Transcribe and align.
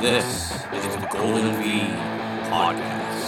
This 0.00 0.52
is 0.72 0.96
the 0.96 1.08
Golden 1.10 1.56
V 1.60 1.80
Podcast. 2.48 3.18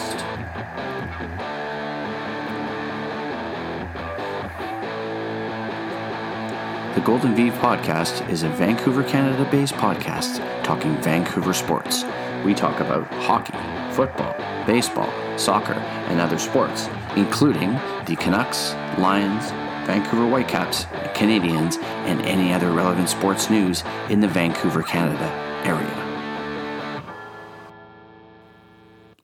The 6.94 7.00
Golden 7.00 7.34
V 7.34 7.50
Podcast 7.50 8.28
is 8.30 8.44
a 8.44 8.48
Vancouver, 8.50 9.02
Canada 9.02 9.48
based 9.50 9.74
podcast 9.74 10.40
talking 10.62 10.94
Vancouver 11.02 11.52
sports. 11.52 12.04
We 12.44 12.54
talk 12.54 12.78
about 12.78 13.06
hockey, 13.14 13.58
football, 13.94 14.36
baseball, 14.64 15.12
soccer, 15.36 15.74
and 15.74 16.20
other 16.20 16.38
sports, 16.38 16.88
including 17.16 17.72
the 18.06 18.16
Canucks, 18.16 18.74
Lions, 18.96 19.50
Vancouver 19.86 20.26
Whitecaps, 20.28 20.84
Canadians, 21.20 21.76
and 21.76 22.22
any 22.22 22.50
other 22.50 22.70
relevant 22.70 23.06
sports 23.06 23.50
news 23.50 23.84
in 24.08 24.20
the 24.20 24.26
Vancouver, 24.26 24.82
Canada 24.82 25.26
area. 25.66 27.12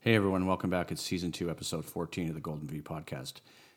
Hey 0.01 0.15
everyone, 0.15 0.45
welcome 0.45 0.69
back. 0.69 0.93
It's 0.93 1.01
season 1.01 1.33
two, 1.33 1.49
episode 1.49 1.87
14 1.87 2.29
of 2.29 2.35
the 2.35 2.41
Golden 2.43 2.69
V 2.69 2.83
podcast. 2.83 3.37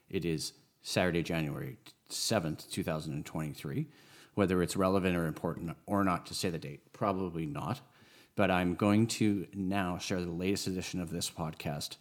It 0.09 0.25
is 0.25 0.51
Saturday, 0.81 1.23
January 1.23 1.77
7th, 2.09 2.69
2023. 2.69 3.87
Whether 4.33 4.61
it's 4.61 4.75
relevant 4.75 5.15
or 5.15 5.25
important 5.25 5.77
or 5.85 6.03
not 6.03 6.25
to 6.25 6.33
say 6.33 6.49
the 6.49 6.59
date, 6.59 6.91
probably 6.91 7.45
not. 7.45 7.79
But 8.35 8.51
I'm 8.51 8.75
going 8.75 9.07
to 9.07 9.47
now 9.53 9.97
share 9.97 10.19
the 10.19 10.29
latest 10.29 10.67
edition 10.67 10.99
of 10.99 11.09
this 11.09 11.31
podcast 11.31 11.95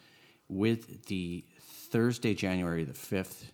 with 0.49 1.07
the 1.07 1.45
Thursday, 1.61 2.35
January 2.35 2.83
the 2.83 2.93
5th 2.93 3.45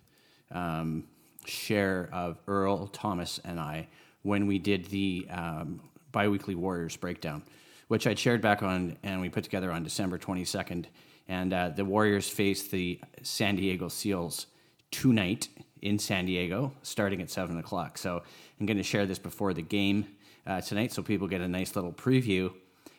um, 0.49 1.03
share 1.47 2.09
of 2.11 2.39
Earl 2.47 2.87
Thomas 2.87 3.39
and 3.43 3.59
I 3.59 3.87
when 4.23 4.47
we 4.47 4.59
did 4.59 4.85
the 4.85 5.27
um, 5.29 5.81
biweekly 6.11 6.55
Warriors 6.55 6.97
breakdown, 6.97 7.43
which 7.87 8.07
I'd 8.07 8.17
shared 8.17 8.41
back 8.41 8.63
on 8.63 8.97
and 9.03 9.21
we 9.21 9.29
put 9.29 9.43
together 9.43 9.71
on 9.71 9.83
December 9.83 10.17
22nd. 10.17 10.85
And 11.27 11.53
uh, 11.53 11.69
the 11.69 11.85
Warriors 11.85 12.29
face 12.29 12.67
the 12.67 12.99
San 13.21 13.55
Diego 13.55 13.87
Seals 13.87 14.47
tonight 14.91 15.49
in 15.81 15.99
San 15.99 16.25
Diego, 16.25 16.71
starting 16.81 17.21
at 17.21 17.29
7 17.29 17.57
o'clock. 17.57 17.97
So 17.97 18.23
I'm 18.59 18.65
going 18.65 18.77
to 18.77 18.83
share 18.83 19.05
this 19.05 19.19
before 19.19 19.53
the 19.53 19.61
game 19.61 20.07
uh, 20.47 20.61
tonight 20.61 20.91
so 20.91 21.03
people 21.03 21.27
get 21.27 21.41
a 21.41 21.47
nice 21.47 21.75
little 21.75 21.93
preview. 21.93 22.51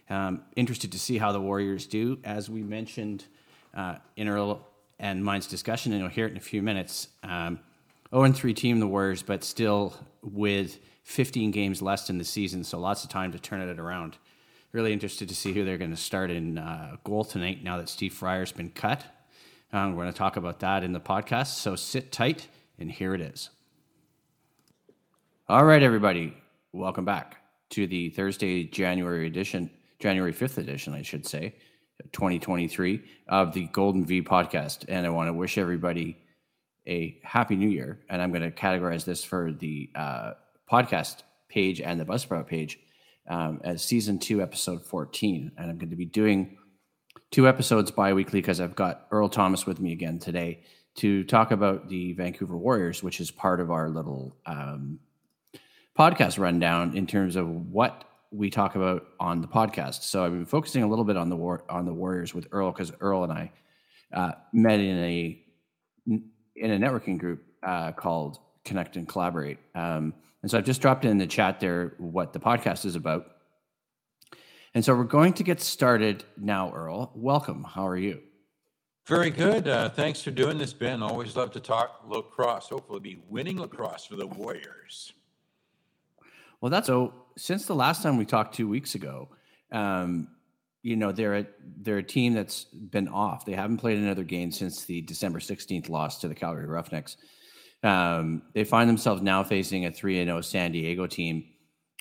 Um, 0.09 0.43
interested 0.55 0.93
to 0.93 0.99
see 0.99 1.19
how 1.19 1.33
the 1.33 1.41
Warriors 1.41 1.87
do. 1.87 2.19
As 2.23 2.49
we 2.49 2.63
mentioned 2.63 3.25
uh, 3.75 3.97
in 4.17 4.29
Earl 4.29 4.65
and 4.99 5.25
mine's 5.25 5.47
discussion, 5.47 5.93
and 5.93 6.01
you'll 6.01 6.11
hear 6.11 6.27
it 6.27 6.33
in 6.33 6.37
a 6.37 6.41
few 6.41 6.63
minutes. 6.63 7.09
Um, 7.23 7.61
0 8.17 8.33
3 8.33 8.55
team, 8.55 8.81
the 8.81 8.87
Warriors, 8.87 9.23
but 9.23 9.45
still 9.45 9.93
with 10.23 10.79
15 11.03 11.51
games 11.51 11.83
less 11.83 12.09
in 12.09 12.17
the 12.17 12.25
season, 12.25 12.65
so 12.65 12.79
lots 12.79 13.05
of 13.05 13.11
time 13.11 13.31
to 13.33 13.39
turn 13.39 13.61
it 13.61 13.79
around. 13.79 14.17
Really 14.73 14.95
interested 14.95 15.29
to 15.29 15.35
see 15.35 15.53
who 15.53 15.67
they're 15.67 15.77
going 15.77 15.91
to 15.91 15.99
start 15.99 16.31
in 16.31 16.57
uh, 16.57 16.97
goal 17.05 17.25
tonight 17.25 17.63
now 17.63 17.77
that 17.77 17.91
Steve 17.91 18.15
Fryer's 18.15 18.53
been 18.53 18.71
cut. 18.71 19.05
Um, 19.71 19.95
we're 19.95 20.05
going 20.05 20.15
to 20.15 20.19
talk 20.19 20.39
about 20.39 20.61
that 20.61 20.83
in 20.83 20.93
the 20.93 21.01
podcast, 21.01 21.57
so 21.59 21.77
sit 21.77 22.11
tight, 22.11 22.49
and 22.79 22.91
here 22.91 23.15
it 23.15 23.21
is. 23.21 23.51
All 25.47 25.67
right, 25.67 25.83
everybody, 25.83 26.35
welcome 26.73 27.05
back 27.05 27.37
to 27.71 27.87
the 27.87 28.09
Thursday, 28.09 28.65
January 28.65 29.27
edition, 29.27 29.69
January 29.99 30.33
5th 30.33 30.57
edition, 30.57 30.95
I 30.95 31.03
should 31.03 31.27
say, 31.27 31.55
2023 32.13 33.03
of 33.29 33.53
the 33.53 33.67
Golden 33.67 34.07
V 34.07 34.23
podcast. 34.23 34.87
And 34.89 35.07
I 35.07 35.11
want 35.11 35.29
to 35.29 35.35
wish 35.35 35.59
everybody 35.59 36.17
a 36.87 37.19
happy 37.23 37.57
new 37.57 37.69
year. 37.69 38.01
And 38.09 38.21
I'm 38.23 38.31
going 38.31 38.43
to 38.43 38.51
categorize 38.51 39.05
this 39.05 39.25
for 39.25 39.53
the 39.53 39.91
uh, 39.95 40.33
podcast 40.71 41.23
page 41.49 41.81
and 41.81 42.01
the 42.01 42.05
Buzzsprout 42.05 42.47
page 42.47 42.79
um, 43.29 43.61
as 43.65 43.83
season 43.83 44.19
two, 44.19 44.43
episode 44.43 44.85
14. 44.85 45.53
And 45.57 45.71
I'm 45.71 45.79
going 45.79 45.91
to 45.91 45.97
be 45.97 46.05
doing 46.05 46.57
two 47.31 47.49
episodes 47.49 47.91
bi 47.91 48.13
weekly 48.13 48.41
because 48.41 48.61
I've 48.61 48.77
got 48.77 49.07
Earl 49.11 49.29
Thomas 49.29 49.67
with 49.67 49.81
me 49.81 49.93
again 49.93 50.19
today 50.19 50.63
to 50.97 51.25
talk 51.25 51.51
about 51.51 51.89
the 51.89 52.13
Vancouver 52.15 52.57
Warriors, 52.57 53.03
which 53.03 53.21
is 53.21 53.31
part 53.31 53.61
of 53.61 53.71
our 53.71 53.89
little 53.89 54.37
um, 54.47 54.99
podcast 55.99 56.39
rundown 56.39 56.97
in 56.97 57.07
terms 57.07 57.37
of 57.37 57.49
what 57.49 58.05
we 58.31 58.51
talk 58.51 58.75
about 58.75 59.07
on 59.21 59.41
the 59.41 59.49
podcast. 59.49 60.03
So 60.03 60.25
I've 60.25 60.33
been 60.33 60.47
focusing 60.47 60.83
a 60.83 60.89
little 60.89 61.05
bit 61.05 61.17
on 61.17 61.29
the 61.29 61.37
war 61.37 61.65
on 61.69 61.85
the 61.85 61.95
Warriors 61.95 62.35
with 62.35 62.49
Earl 62.53 62.73
because 62.73 62.93
Earl 63.01 63.25
and 63.25 63.33
I 63.33 63.53
uh, 64.13 64.33
met 64.53 64.81
in 64.81 64.99
a 64.99 65.43
in 66.57 66.71
a 66.71 66.79
networking 66.79 67.19
group 67.19 67.43
uh, 67.63 67.93
called 67.93 68.39
Connect 68.65 68.97
and 68.97 69.09
Collaborate. 69.09 69.59
Um, 69.75 70.15
and 70.43 70.51
so 70.51 70.59
I've 70.59 70.65
just 70.65 70.81
dropped 70.81 71.05
in 71.05 71.19
the 71.19 71.27
chat 71.27 71.61
there 71.61 71.95
what 71.99 72.33
the 72.33 72.39
podcast 72.39 72.85
is 72.85 72.95
about. 72.95 73.33
And 74.75 74.85
so 74.85 74.95
we're 74.95 75.05
going 75.05 75.33
to 75.35 75.43
get 75.43 75.61
started 75.61 76.25
now, 76.37 76.73
Earl. 76.73 77.11
Welcome. 77.15 77.65
How 77.65 77.87
are 77.87 77.97
you? 77.97 78.21
Very 79.07 79.31
good. 79.31 79.69
Uh, 79.69 79.89
thanks 79.89 80.21
for 80.21 80.33
doing 80.33 80.59
this, 80.59 80.73
Ben. 80.73 81.03
Always 81.03 81.37
love 81.37 81.53
to 81.53 81.61
talk 81.61 82.03
lacrosse. 82.07 82.69
Hopefully, 82.69 83.01
be 83.01 83.23
winning 83.29 83.59
lacrosse 83.59 84.05
for 84.05 84.17
the 84.17 84.27
Warriors. 84.27 85.13
Well, 86.61 86.71
that's 86.71 86.89
so. 86.89 87.15
Since 87.39 87.67
the 87.67 87.75
last 87.75 88.03
time 88.03 88.17
we 88.17 88.25
talked 88.25 88.55
two 88.55 88.69
weeks 88.69 88.95
ago, 88.95 89.29
um, 89.73 90.29
you 90.87 90.95
know 90.95 91.11
they're 91.11 91.35
a, 91.35 91.47
they're 91.83 91.99
a 91.99 92.03
team 92.03 92.33
that's 92.33 92.65
been 92.65 93.09
off. 93.09 93.45
They 93.45 93.55
haven't 93.55 93.79
played 93.79 93.99
another 93.99 94.23
game 94.23 94.53
since 94.53 94.85
the 94.85 95.01
December 95.01 95.41
sixteenth 95.41 95.89
loss 95.89 96.21
to 96.21 96.29
the 96.29 96.35
Calgary 96.35 96.67
Roughnecks. 96.67 97.17
Um, 97.83 98.43
they 98.55 98.63
find 98.63 98.89
themselves 98.89 99.21
now 99.21 99.43
facing 99.43 99.87
a 99.87 99.91
three 99.91 100.21
and 100.21 100.29
zero 100.29 100.41
San 100.43 100.71
Diego 100.71 101.09
team, 101.09 101.45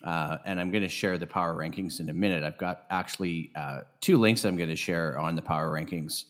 uh, 0.03 0.37
and 0.45 0.59
I'm 0.59 0.69
going 0.69 0.83
to 0.83 0.89
share 0.89 1.17
the 1.17 1.25
power 1.25 1.55
rankings 1.55 1.99
in 1.99 2.09
a 2.09 2.13
minute. 2.13 2.43
I've 2.43 2.59
got 2.59 2.83
actually 2.91 3.51
uh, 3.55 3.81
two 4.01 4.19
links 4.19 4.45
I'm 4.45 4.55
going 4.55 4.69
to 4.69 4.75
share 4.75 5.17
on 5.17 5.35
the 5.35 5.41
power 5.41 5.71
rankings. 5.71 6.25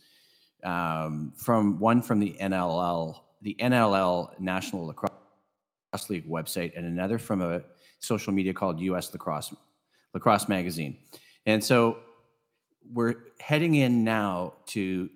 Um, 0.63 1.33
from 1.35 1.77
one 1.77 2.01
from 2.01 2.21
the 2.21 2.37
NLL, 2.41 3.19
the 3.41 3.57
NLL 3.59 4.39
National 4.39 4.85
Lacrosse 4.85 5.11
League 6.09 6.29
website, 6.29 6.71
and 6.77 6.85
another 6.85 7.19
from 7.19 7.41
a 7.41 7.63
social 7.99 8.31
media 8.31 8.53
called 8.53 8.79
US 8.79 9.11
Lacrosse 9.11 9.53
Lacrosse 10.13 10.47
Magazine. 10.47 10.97
And 11.45 11.61
so 11.61 11.97
we're 12.91 13.15
heading 13.39 13.75
in 13.75 14.03
now 14.03 14.53
to 14.67 15.09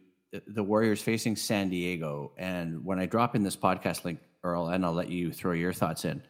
the 0.48 0.64
Warriors 0.64 1.02
facing 1.02 1.36
San 1.36 1.70
Diego. 1.70 2.32
And 2.38 2.84
when 2.84 3.00
I 3.00 3.06
drop 3.06 3.36
in 3.36 3.44
this 3.44 3.56
podcast 3.56 4.06
link, 4.06 4.20
Earl, 4.44 4.70
and 4.70 4.86
I'll 4.86 4.94
let 4.94 5.10
you 5.10 5.32
throw 5.32 5.54
your 5.54 5.74
thoughts 5.74 6.06
in, 6.06 6.22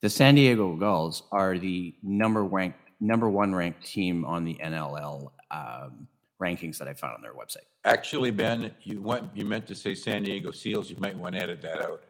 the 0.00 0.10
San 0.10 0.34
Diego 0.34 0.76
Gulls 0.76 1.24
are 1.32 1.58
the 1.58 1.94
number 2.02 2.44
ranked, 2.44 2.78
number 3.00 3.28
one 3.28 3.54
ranked 3.54 3.84
team 3.84 4.24
on 4.24 4.44
the 4.44 4.54
NLL 4.62 5.30
um, 5.50 6.06
rankings 6.40 6.78
that 6.78 6.88
I 6.88 6.94
found 6.94 7.14
on 7.14 7.22
their 7.22 7.34
website. 7.34 7.66
Actually, 7.84 8.30
Ben, 8.30 8.70
you 8.82 9.00
went 9.00 9.28
you 9.34 9.44
meant 9.44 9.66
to 9.66 9.74
say 9.74 9.94
San 9.94 10.22
Diego 10.22 10.50
Seals. 10.50 10.90
You 10.90 10.96
might 11.00 11.16
want 11.16 11.34
to 11.34 11.42
edit 11.42 11.62
that 11.62 11.82
out. 11.82 12.02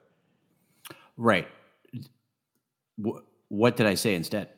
Right. 1.16 1.48
What 2.96 3.76
did 3.76 3.86
I 3.86 3.94
say 3.94 4.14
instead? 4.14 4.50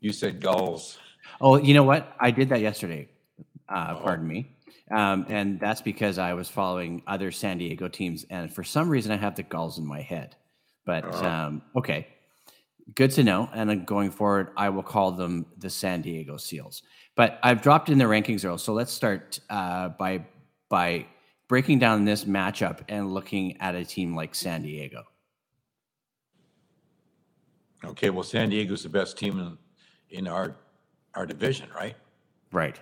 You 0.00 0.12
said 0.12 0.40
Gulls. 0.40 0.98
Oh, 1.40 1.56
you 1.56 1.74
know 1.74 1.82
what? 1.82 2.14
I 2.20 2.30
did 2.30 2.48
that 2.50 2.60
yesterday. 2.60 3.08
Uh, 3.68 3.96
pardon 3.96 4.26
me. 4.26 4.56
Um, 4.90 5.26
and 5.28 5.60
that's 5.60 5.82
because 5.82 6.18
I 6.18 6.32
was 6.34 6.48
following 6.48 7.02
other 7.06 7.30
San 7.30 7.58
Diego 7.58 7.88
teams, 7.88 8.24
and 8.30 8.52
for 8.52 8.64
some 8.64 8.88
reason, 8.88 9.12
I 9.12 9.16
have 9.16 9.34
the 9.34 9.42
Gulls 9.42 9.78
in 9.78 9.86
my 9.86 10.00
head. 10.00 10.36
But 10.86 11.04
um, 11.16 11.62
okay, 11.76 12.06
good 12.94 13.10
to 13.12 13.22
know. 13.22 13.50
And 13.52 13.68
then 13.68 13.84
going 13.84 14.10
forward, 14.10 14.50
I 14.56 14.70
will 14.70 14.82
call 14.82 15.12
them 15.12 15.44
the 15.58 15.68
San 15.68 16.00
Diego 16.00 16.38
Seals. 16.38 16.82
But 17.14 17.38
I've 17.42 17.60
dropped 17.60 17.90
in 17.90 17.98
the 17.98 18.06
rankings, 18.06 18.44
Earl. 18.44 18.56
So 18.56 18.72
let's 18.72 18.92
start 18.92 19.38
uh, 19.50 19.90
by 19.90 20.24
by 20.70 21.06
breaking 21.48 21.78
down 21.78 22.04
this 22.04 22.24
matchup 22.24 22.80
and 22.88 23.12
looking 23.12 23.60
at 23.60 23.74
a 23.74 23.84
team 23.84 24.14
like 24.14 24.34
San 24.34 24.62
Diego. 24.62 25.04
Okay, 27.84 28.10
well, 28.10 28.24
San 28.24 28.50
Diego's 28.50 28.82
the 28.82 28.88
best 28.88 29.18
team 29.18 29.38
in, 29.38 29.58
in 30.18 30.26
our 30.26 30.56
our 31.14 31.26
division, 31.26 31.68
right? 31.74 31.96
Right. 32.52 32.78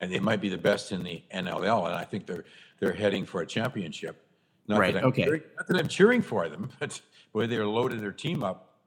And 0.00 0.10
they 0.10 0.18
might 0.18 0.40
be 0.40 0.48
the 0.48 0.58
best 0.58 0.92
in 0.92 1.02
the 1.02 1.22
NLL, 1.34 1.86
and 1.86 1.94
I 1.94 2.04
think 2.04 2.26
they're 2.26 2.44
they're 2.78 2.92
heading 2.92 3.26
for 3.26 3.42
a 3.42 3.46
championship. 3.46 4.24
Not 4.66 4.78
right. 4.80 4.94
That 4.94 5.02
I'm 5.02 5.08
okay. 5.10 5.24
Cheering, 5.24 5.42
not 5.56 5.66
that 5.66 5.76
I'm 5.76 5.88
cheering 5.88 6.22
for 6.22 6.48
them, 6.48 6.70
but 6.80 7.00
where 7.32 7.46
they're 7.46 7.66
loaded 7.66 8.00
their 8.00 8.12
team 8.12 8.42
up 8.42 8.78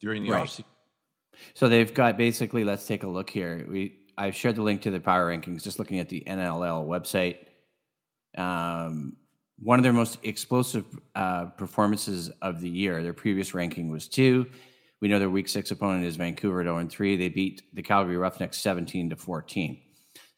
during 0.00 0.22
the 0.22 0.30
Right. 0.30 0.44
offseason. 0.44 0.64
So 1.54 1.68
they've 1.68 1.92
got 1.92 2.18
basically. 2.18 2.64
Let's 2.64 2.86
take 2.86 3.02
a 3.04 3.08
look 3.08 3.30
here. 3.30 3.66
We 3.70 4.00
I've 4.18 4.34
shared 4.34 4.56
the 4.56 4.62
link 4.62 4.82
to 4.82 4.90
the 4.90 5.00
power 5.00 5.30
rankings. 5.34 5.62
Just 5.62 5.78
looking 5.78 6.00
at 6.00 6.08
the 6.08 6.22
NLL 6.26 6.86
website, 6.86 7.38
um, 8.36 9.16
one 9.60 9.78
of 9.78 9.82
their 9.84 9.92
most 9.92 10.18
explosive 10.22 10.84
uh, 11.14 11.46
performances 11.46 12.30
of 12.42 12.60
the 12.60 12.68
year. 12.68 13.02
Their 13.02 13.12
previous 13.12 13.54
ranking 13.54 13.90
was 13.90 14.08
two. 14.08 14.46
We 15.00 15.08
know 15.08 15.20
their 15.20 15.30
Week 15.30 15.48
Six 15.48 15.70
opponent 15.70 16.04
is 16.04 16.16
Vancouver 16.16 16.60
at 16.60 16.64
zero 16.64 16.78
and 16.78 16.90
three. 16.90 17.16
They 17.16 17.28
beat 17.28 17.62
the 17.72 17.82
Calgary 17.82 18.16
Roughnecks 18.16 18.58
seventeen 18.58 19.08
to 19.10 19.16
fourteen. 19.16 19.80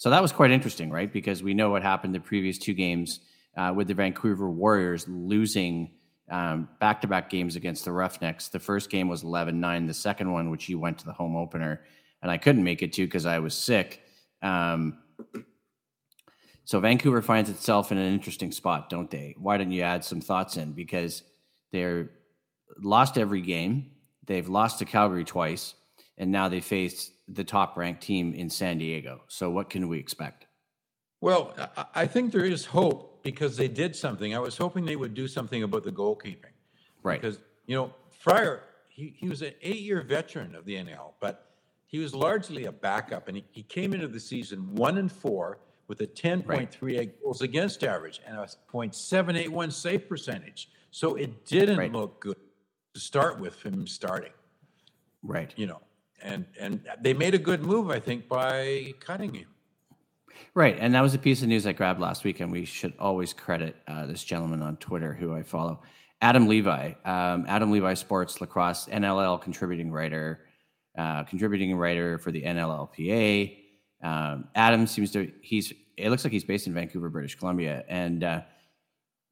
So 0.01 0.09
that 0.09 0.23
was 0.23 0.33
quite 0.33 0.51
interesting, 0.51 0.89
right? 0.89 1.13
Because 1.13 1.43
we 1.43 1.53
know 1.53 1.69
what 1.69 1.83
happened 1.83 2.15
the 2.15 2.21
previous 2.21 2.57
two 2.57 2.73
games 2.73 3.21
uh, 3.55 3.75
with 3.77 3.87
the 3.87 3.93
Vancouver 3.93 4.49
Warriors 4.49 5.07
losing 5.07 5.91
back 6.27 7.03
to 7.03 7.07
back 7.07 7.29
games 7.29 7.55
against 7.55 7.85
the 7.85 7.93
Roughnecks. 7.93 8.49
The 8.49 8.59
first 8.59 8.89
game 8.89 9.09
was 9.09 9.25
11 9.25 9.61
9. 9.61 9.87
The 9.87 9.93
second 9.93 10.33
one, 10.33 10.49
which 10.49 10.65
he 10.65 10.75
went 10.75 10.97
to 11.01 11.05
the 11.05 11.13
home 11.13 11.37
opener, 11.37 11.83
and 12.23 12.31
I 12.31 12.39
couldn't 12.39 12.65
make 12.65 12.81
it 12.81 12.95
to 12.95 13.05
because 13.05 13.27
I 13.27 13.41
was 13.41 13.55
sick. 13.55 14.01
Um, 14.41 15.01
so 16.65 16.81
Vancouver 16.81 17.21
finds 17.21 17.51
itself 17.51 17.93
in 17.93 17.99
an 17.99 18.11
interesting 18.11 18.53
spot, 18.53 18.89
don't 18.89 19.11
they? 19.11 19.35
Why 19.37 19.59
don't 19.59 19.71
you 19.71 19.83
add 19.83 20.03
some 20.03 20.23
thoughts 20.23 20.57
in? 20.57 20.73
Because 20.73 21.25
they're 21.73 22.09
lost 22.81 23.19
every 23.19 23.43
game. 23.43 23.91
They've 24.25 24.49
lost 24.49 24.79
to 24.79 24.87
Calgary 24.87 25.27
twice, 25.27 25.75
and 26.21 26.31
now 26.31 26.49
they 26.49 26.61
face 26.61 27.13
the 27.29 27.43
top 27.43 27.79
ranked 27.79 28.03
team 28.03 28.35
in 28.35 28.51
San 28.51 28.77
Diego. 28.77 29.23
So 29.27 29.51
what 29.51 29.71
can 29.71 29.89
we 29.89 29.99
expect? 29.99 30.47
Well, 31.23 31.55
I 31.95 32.07
think 32.07 32.31
there 32.31 32.45
is 32.45 32.67
hope 32.67 33.23
because 33.23 33.57
they 33.57 33.69
did 33.69 33.97
something. 33.97 34.35
I 34.35 34.39
was 34.39 34.57
hoping 34.57 34.85
they 34.85 34.97
would 34.97 35.15
do 35.15 35.27
something 35.27 35.63
about 35.63 35.83
the 35.83 35.91
goalkeeping. 35.93 36.53
Right. 37.03 37.21
Because, 37.21 37.39
you 37.67 37.75
know, 37.75 37.95
Fryer, 38.19 38.63
he, 38.89 39.15
he 39.17 39.29
was 39.31 39.41
an 39.41 39.53
eight 39.63 39.81
year 39.81 40.03
veteran 40.03 40.55
of 40.55 40.67
the 40.67 40.77
NL, 40.77 41.13
but 41.21 41.53
he 41.87 41.99
was 41.99 42.15
largely 42.15 42.67
a 42.67 42.73
backup. 42.73 43.29
And 43.29 43.39
he, 43.39 43.45
he 43.51 43.63
came 43.63 43.95
into 43.95 44.07
the 44.07 44.21
season 44.21 44.75
one 44.75 44.99
and 44.99 45.11
four 45.11 45.59
with 45.89 46.03
a 46.03 46.07
10.38 46.07 47.13
goals 47.23 47.41
against 47.41 47.83
average 47.83 48.21
and 48.27 48.37
a 48.37 48.47
0.781 48.71 49.73
save 49.73 50.07
percentage. 50.07 50.69
So 50.91 51.15
it 51.15 51.47
didn't 51.47 51.79
Right. 51.79 51.93
look 51.93 52.21
good 52.21 52.37
to 52.95 53.01
start 53.01 53.41
with 53.41 53.63
him 53.63 53.87
starting, 53.87 54.33
Right. 55.23 55.53
you 55.57 55.67
know. 55.67 55.81
And 56.23 56.45
and 56.59 56.81
they 57.01 57.15
made 57.15 57.35
a 57.35 57.39
good 57.39 57.63
move, 57.63 57.91
I 57.91 57.99
think, 57.99 58.29
by 58.29 58.95
cutting 59.01 59.35
him. 59.35 59.47
Right. 60.55 60.77
And 60.79 60.95
that 60.95 61.01
was 61.01 61.15
a 61.15 61.19
piece 61.19 61.43
of 61.43 61.49
news 61.49 61.67
I 61.67 61.73
grabbed 61.73 62.01
last 62.01 62.25
week, 62.25 62.41
and 62.41 62.51
we 62.51 62.65
should 62.65 62.93
always 62.99 63.33
credit 63.33 63.77
uh, 63.87 64.07
this 64.07 64.25
gentleman 64.25 64.63
on 64.63 64.77
Twitter 64.79 65.15
who 65.15 65.35
I 65.35 65.43
follow, 65.43 65.83
Adam 66.21 66.49
Levi. 66.49 66.93
Um, 67.05 67.45
Adam 67.49 67.71
Levi 67.71 67.95
Sports 67.95 68.41
Lacrosse 68.41 68.87
NLL 68.87 69.41
contributing 69.41 69.91
writer, 69.93 70.41
uh, 70.99 71.25
contributing 71.25 71.77
writer 71.77 72.19
for 72.19 72.33
the 72.33 72.43
NLLPA. 72.43 73.59
Um, 74.03 74.49
Adam 74.55 74.87
seems 74.87 75.13
to, 75.13 75.31
he's, 75.41 75.73
it 75.97 76.11
looks 76.11 76.25
like 76.25 76.33
he's 76.33 76.45
based 76.45 76.67
in 76.67 76.75
Vancouver, 76.75 77.11
British 77.11 77.37
Columbia. 77.37 77.85
And 77.89 78.25
uh, 78.25 78.43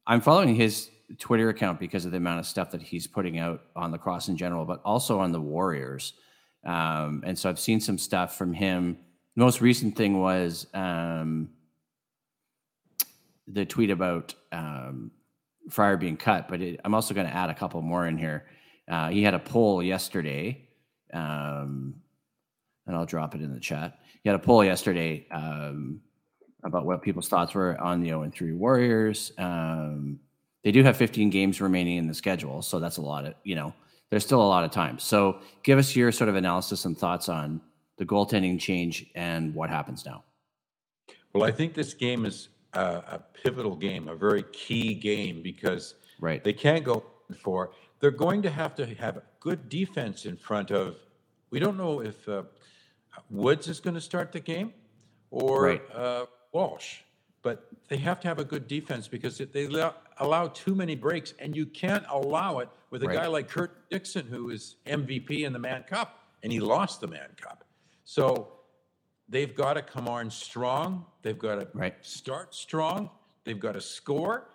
I'm 0.07 0.21
following 0.21 0.55
his 0.55 0.91
Twitter 1.19 1.49
account 1.49 1.81
because 1.81 2.05
of 2.05 2.13
the 2.13 2.19
amount 2.19 2.39
of 2.39 2.47
stuff 2.47 2.71
that 2.71 2.83
he's 2.83 3.07
putting 3.07 3.39
out 3.39 3.63
on 3.75 3.91
lacrosse 3.93 4.29
in 4.29 4.37
general, 4.37 4.65
but 4.65 4.81
also 4.85 5.19
on 5.19 5.33
the 5.33 5.41
Warriors. 5.41 6.13
Um, 6.65 7.23
and 7.25 7.39
so 7.39 7.49
I've 7.49 7.59
seen 7.59 7.81
some 7.81 7.99
stuff 7.99 8.37
from 8.37 8.53
him. 8.53 8.99
The 9.37 9.45
most 9.45 9.61
recent 9.61 9.97
thing 9.97 10.21
was 10.21 10.67
um, 10.75 11.51
the 13.47 13.65
tweet 13.65 13.91
about 13.91 14.35
um, 14.53 15.11
Fryer 15.71 15.97
being 15.97 16.17
cut, 16.17 16.49
but 16.49 16.61
it, 16.61 16.81
I'm 16.85 16.95
also 16.95 17.15
going 17.15 17.27
to 17.27 17.35
add 17.35 17.51
a 17.51 17.55
couple 17.55 17.81
more 17.83 18.07
in 18.07 18.19
here. 18.19 18.47
Uh, 18.89 19.11
he 19.11 19.23
had 19.23 19.35
a 19.35 19.39
poll 19.39 19.83
yesterday, 19.83 20.69
um, 21.13 21.95
and 22.87 22.97
I'll 22.97 23.07
drop 23.07 23.35
it 23.35 23.43
in 23.43 23.53
the 23.53 23.61
chat. 23.61 23.99
He 24.23 24.29
had 24.29 24.37
a 24.37 24.43
poll 24.43 24.65
yesterday 24.65 25.27
um, 25.31 26.01
about 26.65 26.87
what 26.87 27.03
people's 27.03 27.29
thoughts 27.29 27.55
were 27.55 27.79
on 27.81 28.01
the 28.01 28.09
0 28.09 28.31
3 28.35 28.53
Warriors. 28.53 29.33
Um, 29.39 30.21
they 30.65 30.73
do 30.73 30.83
have 30.83 30.97
15 30.97 31.31
games 31.31 31.61
remaining 31.61 31.99
in 31.99 32.07
the 32.07 32.15
schedule, 32.15 32.63
so 32.63 32.81
that's 32.81 32.97
a 32.97 33.03
lot 33.03 33.27
of, 33.27 33.35
you 33.45 33.55
know, 33.55 33.73
there's 34.11 34.25
still 34.25 34.41
a 34.41 34.47
lot 34.49 34.65
of 34.65 34.71
time. 34.71 34.99
So 34.99 35.41
give 35.63 35.79
us 35.79 35.95
your 35.95 36.13
sort 36.13 36.29
of 36.31 36.37
analysis 36.37 36.85
and 36.85 36.97
thoughts 36.97 37.29
on 37.29 37.61
the 37.97 38.07
goaltending 38.07 38.59
change 38.61 39.07
and 39.15 39.55
what 39.55 39.71
happens 39.71 40.05
now. 40.07 40.25
Well, 41.33 41.45
I 41.45 41.51
think 41.51 41.75
this 41.75 41.95
game 41.95 42.25
is 42.25 42.49
a, 42.73 42.81
a 42.81 43.23
pivotal 43.43 43.77
game, 43.77 44.09
a 44.09 44.15
very 44.15 44.45
key 44.53 44.95
game 44.95 45.43
because 45.43 45.95
Right. 46.21 46.43
they 46.43 46.53
can't 46.53 46.85
go 46.85 47.05
for. 47.43 47.71
They're 48.01 48.11
going 48.11 48.43
to 48.43 48.51
have 48.51 48.75
to 48.77 48.87
have 48.95 49.21
good 49.41 49.69
defense 49.69 50.25
in 50.25 50.37
front 50.37 50.71
of. 50.71 50.97
We 51.51 51.59
don't 51.61 51.77
know 51.77 52.01
if 52.01 52.29
uh, 52.29 52.43
Woods 53.31 53.69
is 53.69 53.79
going 53.81 53.95
to 53.95 54.01
start 54.01 54.33
the 54.33 54.41
game 54.41 54.73
or 55.31 55.63
Right. 55.63 55.83
uh, 55.95 56.27
Walsh, 56.53 56.99
but 57.49 57.67
they 57.89 57.97
have 57.97 58.21
to 58.21 58.29
have 58.29 58.39
a 58.39 58.45
good 58.45 58.69
defense 58.69 59.09
because 59.09 59.41
if 59.41 59.51
they 59.55 59.65
allow, 59.65 59.95
allow 60.19 60.49
too 60.49 60.75
many 60.75 60.95
breaks, 60.95 61.33
and 61.39 61.57
you 61.57 61.65
can't 61.65 62.05
allow 62.11 62.59
it 62.59 62.69
with 62.91 63.03
a 63.03 63.07
Right. 63.07 63.17
guy 63.21 63.27
like 63.27 63.49
Kurt 63.49 63.89
Dixon, 63.89 64.27
who 64.27 64.51
is 64.51 64.77
MVP 64.85 65.45
in 65.47 65.55
the 65.55 65.59
Mann 65.59 65.85
Cup, 65.85 66.21
and 66.43 66.53
he 66.53 66.61
lost 66.61 67.01
the 67.01 67.07
Mann 67.07 67.31
Cup. 67.41 67.65
So 68.05 68.53
they've 69.31 69.55
got 69.55 69.75
to 69.75 69.83
come 69.83 70.09
on 70.09 70.31
strong. 70.31 71.07
They've 71.23 71.39
got 71.39 71.55
to 71.55 71.69
Right. 71.73 71.95
start 72.05 72.55
strong. 72.55 73.09
They've 73.45 73.59
got 73.59 73.73
to 73.73 73.81
score. 73.81 74.51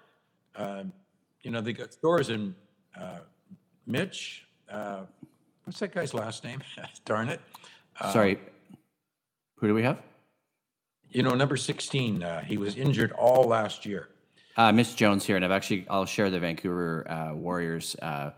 Um, 0.53 0.93
you 1.41 1.49
know, 1.49 1.61
they 1.61 1.73
got 1.73 1.93
scores 1.93 2.29
in 2.29 2.55
uh, 2.95 3.21
Mitch. 3.87 4.45
Uh, 4.69 5.05
what's 5.63 5.79
that 5.79 5.91
guy's 5.95 6.13
last 6.13 6.43
name? 6.43 6.61
Darn 7.05 7.29
it. 7.29 7.41
Sorry. 8.11 8.39
Who 9.55 9.67
do 9.67 9.73
we 9.73 9.81
have? 9.81 9.99
You 11.13 11.23
know, 11.23 11.35
number 11.35 11.55
16. 11.57 12.23
Uh, 12.23 12.41
he 12.43 12.57
was 12.57 12.75
injured 12.75 13.11
all 13.13 13.43
last 13.45 13.85
year. 13.85 14.09
Uh, 14.57 14.71
Mitch 14.71 14.95
Jones 14.95 15.25
here, 15.25 15.35
and 15.35 15.43
I've 15.45 15.51
actually 15.51 15.85
I'll 15.89 16.05
share 16.05 16.29
the 16.29 16.39
Vancouver 16.39 17.09
uh, 17.09 17.33
Warriors 17.33 17.95
uh, 18.01 18.31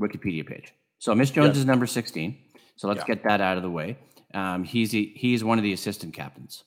Wikipedia 0.00 0.46
page. 0.46 0.72
So 0.98 1.14
Mitch 1.14 1.32
Jones 1.32 1.48
Yes. 1.50 1.58
is 1.58 1.64
number 1.64 1.86
sixteen. 1.86 2.38
So 2.76 2.88
let's 2.88 3.00
Yeah. 3.00 3.14
get 3.14 3.24
that 3.24 3.40
out 3.40 3.56
of 3.56 3.62
the 3.62 3.70
way. 3.70 3.96
Um, 4.32 4.64
he's 4.64 4.90
the, 4.90 5.12
he's 5.14 5.44
one 5.44 5.58
of 5.58 5.64
the 5.64 5.72
assistant 5.72 6.12
captains. 6.12 6.64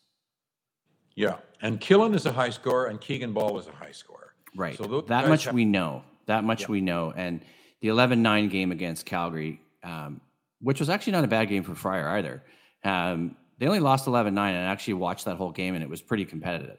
Yeah. 1.15 1.37
And 1.61 1.81
Killen 1.81 2.15
is 2.15 2.25
a 2.25 2.31
high 2.31 2.49
scorer, 2.51 2.85
and 2.85 3.01
Keegan 3.01 3.33
Bal 3.33 3.59
is 3.59 3.67
a 3.67 3.71
high 3.71 3.91
scorer. 3.91 4.33
Right. 4.55 4.77
So 4.77 5.01
that 5.01 5.27
much 5.27 5.45
have- 5.45 5.53
we 5.53 5.65
know. 5.65 6.03
That 6.27 6.43
much 6.45 6.69
we 6.69 6.79
know. 6.79 7.11
And 7.15 7.41
the 7.81 7.89
11-9 7.89 8.49
game 8.49 8.71
against 8.71 9.05
Calgary, 9.05 9.59
um, 9.83 10.21
which 10.61 10.79
was 10.79 10.89
actually 10.89 11.13
not 11.13 11.23
a 11.25 11.27
bad 11.27 11.49
game 11.49 11.63
for 11.63 11.75
Fryer 11.75 12.07
either. 12.09 12.43
Um, 12.85 13.35
they 13.57 13.67
only 13.67 13.79
lost 13.79 14.05
11-9, 14.05 14.27
and 14.27 14.37
I 14.37 14.71
actually 14.71 14.95
watched 14.95 15.25
that 15.25 15.37
whole 15.37 15.51
game, 15.51 15.75
and 15.75 15.83
it 15.83 15.89
was 15.89 16.01
pretty 16.01 16.25
competitive. 16.25 16.77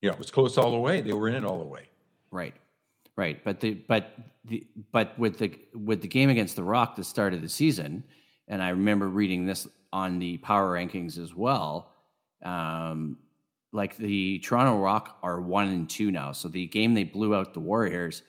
Yeah, 0.00 0.12
it 0.12 0.18
was 0.18 0.30
close 0.30 0.58
all 0.58 0.70
the 0.70 0.78
way. 0.78 1.00
They 1.00 1.12
were 1.12 1.28
in 1.28 1.34
it 1.34 1.44
all 1.44 1.58
the 1.58 1.64
way. 1.64 1.88
Right, 2.30 2.54
right. 3.16 3.42
But 3.42 3.60
the 3.60 3.74
but 3.74 4.14
the 4.44 4.64
but 4.92 5.18
with 5.18 5.38
the 5.38 5.52
with 5.74 6.02
the 6.02 6.08
game 6.08 6.30
against 6.30 6.56
the 6.56 6.62
Rock, 6.62 6.94
the 6.94 7.02
start 7.02 7.34
of 7.34 7.42
the 7.42 7.48
season, 7.48 8.04
and 8.46 8.62
I 8.62 8.68
remember 8.70 9.08
reading 9.08 9.44
this 9.44 9.66
on 9.92 10.18
the 10.18 10.38
power 10.38 10.74
rankings 10.74 11.18
as 11.18 11.34
well. 11.34 11.90
Um, 12.44 13.18
like 13.72 13.96
the 13.96 14.38
Toronto 14.38 14.78
Rock 14.78 15.18
are 15.22 15.40
one 15.40 15.68
and 15.68 15.90
two 15.90 16.10
now. 16.10 16.32
So 16.32 16.48
the 16.48 16.66
game 16.66 16.94
they 16.94 17.04
blew 17.04 17.34
out 17.34 17.54
the 17.54 17.60
Warriors, 17.60 18.22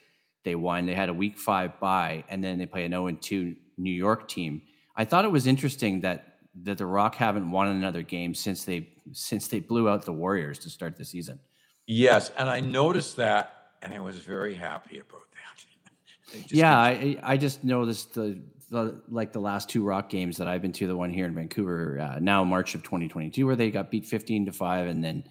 they 0.44 0.56
won. 0.56 0.86
They 0.86 0.96
had 0.96 1.10
a 1.10 1.14
week 1.14 1.38
five 1.38 1.80
bye, 1.80 2.24
and 2.30 2.44
then 2.44 2.58
they 2.58 2.66
play 2.66 2.86
an 2.86 2.92
0 2.92 3.08
and 3.08 3.22
2 3.22 3.56
New 3.78 3.92
York 3.92 4.28
team. 4.28 4.62
I 4.96 5.06
thought 5.06 5.24
it 5.24 5.32
was 5.32 5.48
interesting 5.48 6.02
that 6.02 6.29
that 6.64 6.78
the 6.78 6.86
Rock 6.86 7.16
haven't 7.16 7.50
won 7.50 7.68
another 7.68 8.02
game 8.02 8.34
since 8.34 8.64
they 8.64 8.90
since 9.12 9.48
they 9.48 9.60
blew 9.60 9.90
out 9.90 10.06
the 10.06 10.14
Warriors 10.14 10.60
to 10.60 10.70
start 10.70 10.96
the 10.98 11.06
season. 11.06 11.40
Yes, 11.88 12.32
and 12.38 12.50
I 12.50 12.60
noticed 12.60 13.16
that, 13.18 13.72
and 13.82 13.94
I 13.94 14.00
was 14.00 14.18
very 14.18 14.54
happy 14.54 15.00
about 15.00 15.22
that. 15.32 16.46
Yeah, 16.50 16.78
I 16.78 17.18
I 17.24 17.38
just 17.38 17.64
noticed 17.64 18.14
the, 18.14 18.40
the 18.70 19.02
like 19.10 19.34
the 19.34 19.40
last 19.40 19.68
two 19.68 19.84
Rock 19.84 20.10
games 20.10 20.38
that 20.38 20.48
I've 20.48 20.62
been 20.62 20.74
to, 20.74 20.86
the 20.86 20.96
one 20.96 21.10
here 21.10 21.26
in 21.26 21.34
Vancouver, 21.34 22.00
uh, 22.00 22.20
now 22.20 22.44
March 22.44 22.76
of 22.76 22.84
2022, 22.84 23.48
where 23.48 23.56
they 23.56 23.72
got 23.72 23.90
beat 23.90 24.06
15 24.06 24.46
to 24.46 24.52
five, 24.52 24.88
and 24.88 25.04
then 25.04 25.24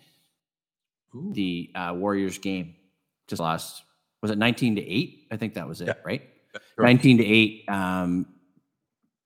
Ooh. 1.15 1.33
the 1.33 1.71
uh, 1.77 1.95
Warriors 1.97 2.39
game 2.39 2.75
just 3.29 3.41
last 3.41 3.85
was 4.23 4.33
it 4.33 4.39
19 4.39 4.75
to 4.77 4.83
eight? 4.83 5.29
I 5.31 5.37
think 5.37 5.55
that 5.55 5.69
was 5.69 5.81
it, 5.81 5.87
Yeah. 5.87 5.95
right? 6.05 6.23
Sure. 6.75 6.85
19 6.85 7.19
to 7.19 7.25
eight 7.25 7.65
um, 7.69 8.27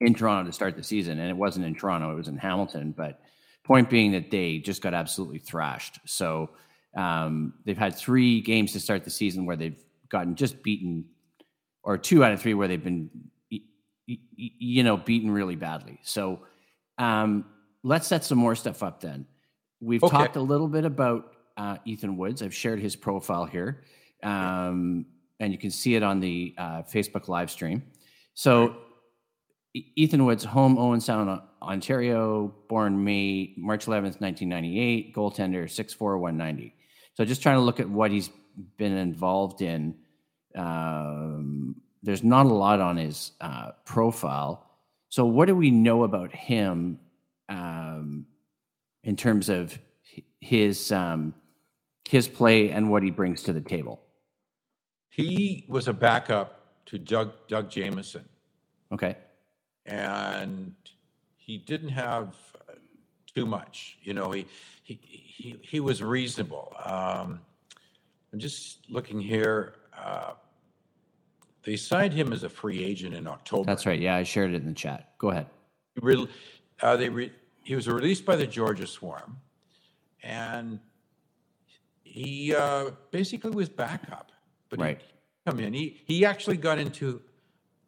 in 0.02 0.14
Toronto 0.14 0.48
to 0.50 0.52
start 0.52 0.76
the 0.76 0.82
season, 0.82 1.18
and 1.18 1.30
it 1.30 1.36
wasn't 1.36 1.64
in 1.66 1.74
Toronto; 1.74 2.12
it 2.12 2.16
was 2.16 2.28
in 2.28 2.36
Hamilton. 2.36 2.92
But 2.96 3.20
point 3.64 3.88
being 3.88 4.12
that 4.12 4.30
they 4.30 4.58
just 4.58 4.82
got 4.82 4.92
absolutely 4.94 5.38
thrashed. 5.38 5.98
So 6.04 6.50
um, 6.96 7.54
they've 7.64 7.78
had 7.78 7.94
three 7.96 8.40
games 8.40 8.72
to 8.72 8.80
start 8.80 9.04
the 9.04 9.10
season 9.10 9.46
where 9.46 9.56
they've 9.56 9.80
gotten 10.08 10.34
just 10.34 10.62
beaten, 10.62 11.04
or 11.82 11.96
two 11.96 12.24
out 12.24 12.32
of 12.32 12.40
three 12.42 12.54
where 12.54 12.68
they've 12.68 12.82
been, 12.82 13.08
you 14.06 14.82
know, 14.82 14.96
beaten 14.96 15.30
really 15.30 15.56
badly. 15.56 15.98
So 16.02 16.40
um, 16.98 17.46
let's 17.82 18.06
set 18.08 18.24
some 18.24 18.38
more 18.38 18.54
stuff 18.54 18.82
up 18.82 19.00
then. 19.00 19.26
We've 19.80 20.02
Okay. 20.02 20.16
talked 20.16 20.36
a 20.36 20.40
little 20.42 20.68
bit 20.68 20.84
about 20.84 21.34
uh, 21.56 21.76
Ethan 21.84 22.16
Woods. 22.16 22.42
I've 22.42 22.54
shared 22.54 22.80
his 22.80 22.96
profile 22.96 23.44
here, 23.46 23.82
um, 24.22 25.06
and 25.40 25.52
you 25.52 25.58
can 25.58 25.70
see 25.70 25.94
it 25.94 26.02
on 26.02 26.20
the 26.20 26.54
uh, 26.58 26.82
Facebook 26.82 27.28
live 27.28 27.50
stream. 27.50 27.82
So, 28.34 28.76
Ethan 29.74 30.24
Woods, 30.24 30.44
home 30.44 30.78
Owen 30.78 31.00
Sound, 31.00 31.40
Ontario, 31.62 32.54
born 32.68 33.02
May 33.04 33.54
March 33.56 33.86
11th, 33.86 34.20
1998, 34.20 35.14
goaltender, 35.14 35.64
6'4", 35.64 36.18
190. 36.20 36.74
So, 37.14 37.24
just 37.24 37.42
trying 37.42 37.56
to 37.56 37.62
look 37.62 37.80
at 37.80 37.88
what 37.88 38.10
he's 38.10 38.30
been 38.76 38.96
involved 38.96 39.62
in. 39.62 39.94
Um, 40.54 41.80
there's 42.02 42.22
not 42.22 42.46
a 42.46 42.50
lot 42.50 42.80
on 42.80 42.96
his 42.96 43.32
uh, 43.40 43.72
profile. 43.84 44.68
So, 45.08 45.24
what 45.24 45.46
do 45.46 45.56
we 45.56 45.70
know 45.70 46.04
about 46.04 46.34
him 46.34 46.98
um, 47.48 48.26
in 49.04 49.16
terms 49.16 49.48
of 49.48 49.78
his 50.40 50.92
um, 50.92 51.34
his 52.08 52.28
play 52.28 52.70
and 52.70 52.90
what 52.90 53.02
he 53.02 53.10
brings 53.10 53.42
to 53.44 53.52
the 53.52 53.60
table? 53.60 54.02
He 55.08 55.64
was 55.68 55.88
a 55.88 55.92
backup 55.92 56.84
to 56.86 56.98
Doug 56.98 57.32
Doug 57.48 57.70
Jamieson, 57.70 58.24
Okay. 58.92 59.16
And 59.86 60.74
he 61.36 61.58
didn't 61.58 61.90
have 61.90 62.34
too 63.34 63.46
much. 63.46 63.98
You 64.02 64.14
know, 64.14 64.30
he 64.30 64.46
he 64.82 64.98
he, 65.02 65.58
he 65.62 65.80
was 65.80 66.02
reasonable. 66.02 66.74
Um, 66.84 67.40
I'm 68.32 68.38
just 68.38 68.90
looking 68.90 69.20
here. 69.20 69.74
Uh, 69.96 70.32
they 71.64 71.76
signed 71.76 72.12
him 72.12 72.32
as 72.32 72.42
a 72.42 72.48
free 72.48 72.82
agent 72.82 73.14
in 73.14 73.26
October. 73.26 73.64
That's 73.64 73.86
right. 73.86 74.00
Yeah, 74.00 74.16
I 74.16 74.22
shared 74.24 74.52
it 74.52 74.56
in 74.56 74.66
the 74.66 74.74
chat. 74.74 75.12
Go 75.18 75.30
ahead. 75.30 75.46
He 75.94 76.00
re- 76.02 76.28
uh, 76.80 76.96
they 76.96 77.08
re- 77.08 77.32
he 77.62 77.74
was 77.76 77.88
released 77.88 78.24
by 78.24 78.36
the 78.36 78.46
Georgia 78.46 78.86
Swarm, 78.86 79.38
and 80.22 80.80
he 82.02 82.54
uh, 82.54 82.90
basically 83.10 83.50
was 83.50 83.68
backup. 83.68 84.32
But 84.70 84.80
Right. 84.80 85.00
he 85.00 85.50
come 85.50 85.60
in. 85.60 85.72
He 85.72 86.00
he 86.04 86.24
actually 86.24 86.56
got 86.56 86.78
into 86.78 87.20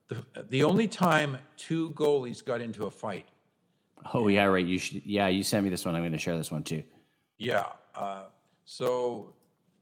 the 0.09 0.25
the 0.51 0.65
only 0.65 0.89
time 0.89 1.39
two 1.57 1.91
goalies 1.91 2.45
got 2.45 2.61
into 2.61 2.87
a 2.87 2.91
fight. 2.91 3.27
Oh 4.13 4.29
yeah, 4.29 4.45
right. 4.45 4.65
You 4.65 4.79
should. 4.79 5.03
Yeah, 5.05 5.29
you 5.29 5.43
sent 5.43 5.65
me 5.65 5.71
this 5.71 5.85
one. 5.85 5.95
I'm 5.95 6.03
going 6.03 6.13
to 6.13 6.19
share 6.19 6.37
this 6.37 6.51
one 6.51 6.63
too. 6.63 6.83
Yeah. 7.39 7.65
Uh, 7.95 8.25
so 8.65 9.35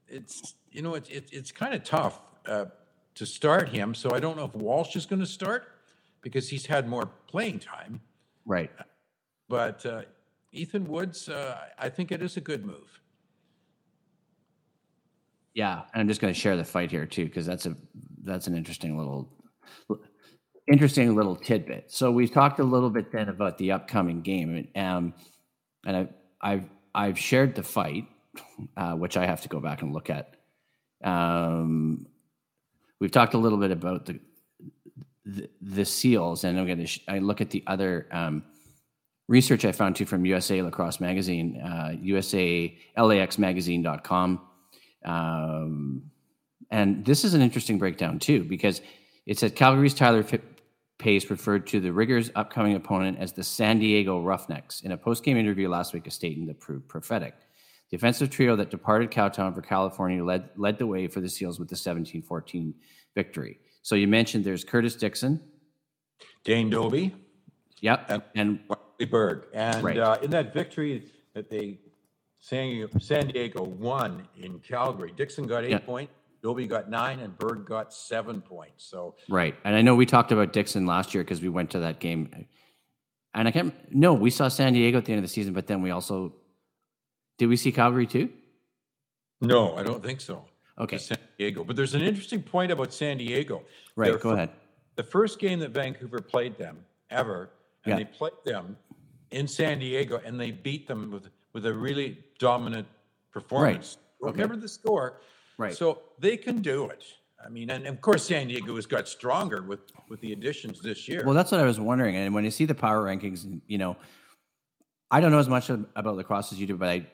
it's 0.07 0.55
you 0.71 0.81
know 0.81 0.95
it's 0.95 1.09
it, 1.09 1.29
it's 1.31 1.51
kind 1.51 1.73
of 1.73 1.83
tough 1.83 2.21
uh, 2.45 2.65
to 3.15 3.25
start 3.25 3.69
him. 3.69 3.93
So 3.93 4.11
I 4.11 4.19
don't 4.19 4.37
know 4.37 4.45
if 4.45 4.55
Walsh 4.55 4.95
is 4.95 5.05
going 5.05 5.19
to 5.19 5.25
start 5.25 5.67
because 6.21 6.49
he's 6.49 6.65
had 6.65 6.87
more 6.87 7.09
playing 7.27 7.59
time. 7.59 8.01
Right. 8.45 8.71
But 9.49 9.85
uh, 9.85 10.03
Ethan 10.51 10.85
Woods, 10.85 11.29
uh, 11.29 11.57
I 11.77 11.89
think 11.89 12.11
it 12.11 12.21
is 12.21 12.37
a 12.37 12.41
good 12.41 12.65
move. 12.65 13.01
Yeah, 15.53 15.81
and 15.93 16.01
I'm 16.01 16.07
just 16.07 16.19
going 16.19 16.33
to 16.33 16.39
share 16.39 16.57
the 16.57 16.63
fight 16.63 16.89
here 16.89 17.05
too 17.05 17.25
because 17.25 17.45
that's 17.45 17.65
a 17.65 17.75
that's 18.23 18.47
an 18.47 18.55
interesting 18.55 18.97
little 18.97 19.29
interesting 20.71 21.15
little 21.15 21.35
tidbit. 21.35 21.91
So 21.91 22.11
we 22.11 22.27
talked 22.27 22.59
a 22.59 22.63
little 22.63 22.89
bit 22.89 23.11
then 23.11 23.29
about 23.29 23.57
the 23.57 23.71
upcoming 23.71 24.21
game, 24.21 24.67
um, 24.75 25.13
and 25.85 25.97
I, 25.97 26.07
I've 26.41 26.69
I've 26.95 27.19
shared 27.19 27.55
the 27.55 27.63
fight, 27.63 28.05
uh, 28.77 28.93
which 28.93 29.17
I 29.17 29.25
have 29.25 29.41
to 29.41 29.49
go 29.49 29.59
back 29.59 29.81
and 29.81 29.93
look 29.93 30.09
at. 30.09 30.35
Um, 31.03 32.07
we've 32.99 33.11
talked 33.11 33.33
a 33.33 33.37
little 33.37 33.57
bit 33.57 33.71
about 33.71 34.05
the 34.05 34.19
the, 35.25 35.49
the 35.61 35.85
seals, 35.85 36.43
and 36.43 36.59
I'm 36.59 36.65
going 36.65 36.79
to 36.79 36.87
sh- 36.87 37.03
I 37.07 37.19
look 37.19 37.41
at 37.41 37.49
the 37.49 37.63
other 37.67 38.07
um, 38.11 38.43
research 39.27 39.65
I 39.65 39.71
found 39.71 39.95
too 39.95 40.05
from 40.05 40.25
USA 40.25 40.61
Lacrosse 40.61 40.99
Magazine, 40.99 41.61
uh, 41.61 41.95
USA 42.01 42.77
LAXmagazine.com. 42.97 44.41
Um, 45.05 46.11
and 46.71 47.05
this 47.05 47.23
is 47.23 47.33
an 47.33 47.41
interesting 47.41 47.77
breakdown 47.77 48.19
too, 48.19 48.43
because 48.43 48.81
it 49.25 49.39
said 49.39 49.55
Calgary's 49.55 49.93
Tyler 49.93 50.23
Pace 51.03 51.29
referred 51.29 51.67
to 51.67 51.81
the 51.81 51.91
Riggers' 51.91 52.31
upcoming 52.33 52.75
opponent 52.75 53.17
as 53.19 53.33
the 53.33 53.43
San 53.43 53.77
Diego 53.77 54.21
Roughnecks 54.21 54.79
in 54.85 54.93
a 54.93 54.97
post-game 54.97 55.35
interview 55.35 55.67
last 55.67 55.93
week, 55.93 56.07
a 56.07 56.11
statement 56.11 56.47
that 56.47 56.61
proved 56.61 56.87
prophetic. 56.87 57.35
The 57.89 57.97
offensive 57.97 58.29
trio 58.29 58.55
that 58.55 58.69
departed 58.71 59.11
Cowtown 59.11 59.53
for 59.53 59.61
California 59.61 60.23
led 60.23 60.51
led 60.55 60.77
the 60.77 60.87
way 60.87 61.09
for 61.09 61.19
the 61.19 61.27
Seals 61.27 61.59
with 61.59 61.67
the 61.67 61.75
17-14 61.75 62.73
victory. 63.15 63.59
So 63.81 63.95
you 63.95 64.07
mentioned 64.07 64.45
there's 64.45 64.63
Curtis 64.63 64.95
Dixon. 64.95 65.41
Dane 66.45 66.69
Dobbie 66.69 67.13
Yep. 67.81 68.05
And- 68.09 68.23
And 68.35 68.59
Wesley 68.69 69.05
Berg. 69.11 69.47
And 69.53 69.83
Right. 69.83 69.97
uh, 69.97 70.17
in 70.23 70.31
that 70.31 70.53
victory 70.53 71.03
that 71.33 71.49
they, 71.49 71.81
San, 72.39 72.87
San 73.01 73.27
Diego 73.27 73.61
won 73.61 74.25
in 74.37 74.59
Calgary, 74.59 75.11
Dixon 75.17 75.47
got 75.47 75.65
eight 75.65 75.71
Yeah. 75.71 75.79
points, 75.79 76.13
Dobbie 76.43 76.67
got 76.67 76.89
nine, 76.89 77.19
and 77.21 77.35
Berg 77.37 77.65
got 77.65 77.93
seven 77.93 78.41
points. 78.41 78.83
So 78.83 79.15
Right. 79.29 79.55
And 79.63 79.75
I 79.75 79.81
know 79.81 79.95
we 79.95 80.05
talked 80.05 80.31
about 80.33 80.51
Dixon 80.51 80.85
last 80.85 81.13
year 81.13 81.23
because 81.23 81.41
we 81.41 81.47
went 81.47 81.71
to 81.71 81.79
that 81.79 81.99
game. 81.99 82.45
And 83.33 83.47
I 83.47 83.51
can't, 83.51 83.73
no, 83.95 84.13
we 84.13 84.29
saw 84.29 84.49
San 84.49 84.73
Diego 84.73 84.97
at 84.97 85.05
the 85.05 85.13
end 85.13 85.19
of 85.19 85.23
the 85.23 85.29
season, 85.33 85.53
but 85.53 85.67
then 85.67 85.81
we 85.81 85.89
also, 85.89 86.33
did 87.37 87.47
we 87.47 87.55
see 87.55 87.71
Calgary 87.71 88.05
too? 88.05 88.29
no, 89.41 89.75
I 89.75 89.83
don't 89.83 90.01
think 90.01 90.21
so. 90.21 90.45
Okay. 90.79 90.97
San 90.97 91.17
Diego. 91.37 91.63
But 91.65 91.75
there's 91.75 91.95
an 91.95 92.01
interesting 92.01 92.41
point 92.41 92.71
about 92.71 92.93
San 92.93 93.17
Diego. 93.17 93.63
Right. 93.95 94.17
Go 94.19 94.29
ahead. 94.31 94.49
The 94.95 95.03
first 95.03 95.37
game 95.39 95.59
that 95.59 95.71
Vancouver 95.71 96.19
played 96.21 96.57
them 96.57 96.77
ever, 97.09 97.49
and 97.85 97.91
Yeah. 97.91 97.97
they 97.97 98.05
played 98.05 98.33
them 98.45 98.77
in 99.31 99.47
San 99.47 99.79
Diego, 99.79 100.21
and 100.25 100.39
they 100.39 100.51
beat 100.51 100.87
them 100.87 101.09
with 101.11 101.29
with 101.53 101.65
a 101.67 101.73
really 101.73 102.17
dominant 102.39 102.87
performance. 103.31 103.97
Okay. 104.23 104.31
Remember 104.31 104.55
the 104.55 104.67
score, 104.67 105.19
Right. 105.57 105.75
So 105.75 106.01
they 106.19 106.37
can 106.37 106.61
do 106.61 106.89
it. 106.89 107.03
I 107.45 107.49
mean, 107.49 107.69
and 107.69 107.85
of 107.87 108.01
course, 108.01 108.25
San 108.25 108.47
Diego 108.47 108.75
has 108.75 108.85
got 108.85 109.07
stronger 109.07 109.61
with 109.61 109.81
with 110.09 110.21
the 110.21 110.33
additions 110.33 110.81
this 110.81 111.07
year. 111.07 111.23
Well, 111.25 111.33
that's 111.33 111.51
what 111.51 111.59
I 111.59 111.65
was 111.65 111.79
wondering. 111.79 112.15
And 112.15 112.33
when 112.33 112.43
you 112.43 112.51
see 112.51 112.65
the 112.65 112.75
power 112.75 113.03
rankings, 113.03 113.61
you 113.67 113.77
know, 113.77 113.97
I 115.11 115.19
don't 115.19 115.31
know 115.31 115.39
as 115.39 115.49
much 115.49 115.69
about 115.69 116.15
lacrosse 116.15 116.51
as 116.53 116.59
you 116.59 116.67
do, 116.67 116.77
but 116.77 116.89
I, 116.89 117.07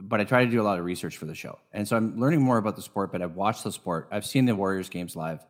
but 0.00 0.20
I 0.20 0.24
try 0.24 0.44
to 0.44 0.50
do 0.50 0.60
a 0.60 0.64
lot 0.64 0.78
of 0.78 0.84
research 0.84 1.16
for 1.16 1.26
the 1.26 1.34
show, 1.34 1.58
and 1.72 1.86
so 1.86 1.96
I'm 1.96 2.18
learning 2.20 2.42
more 2.42 2.58
about 2.58 2.76
the 2.76 2.82
sport. 2.82 3.12
But 3.12 3.22
I've 3.22 3.34
watched 3.34 3.64
the 3.64 3.72
sport. 3.72 4.08
I've 4.12 4.26
seen 4.26 4.44
the 4.44 4.54
Warriors 4.54 4.88
games 4.88 5.16
live. 5.16 5.44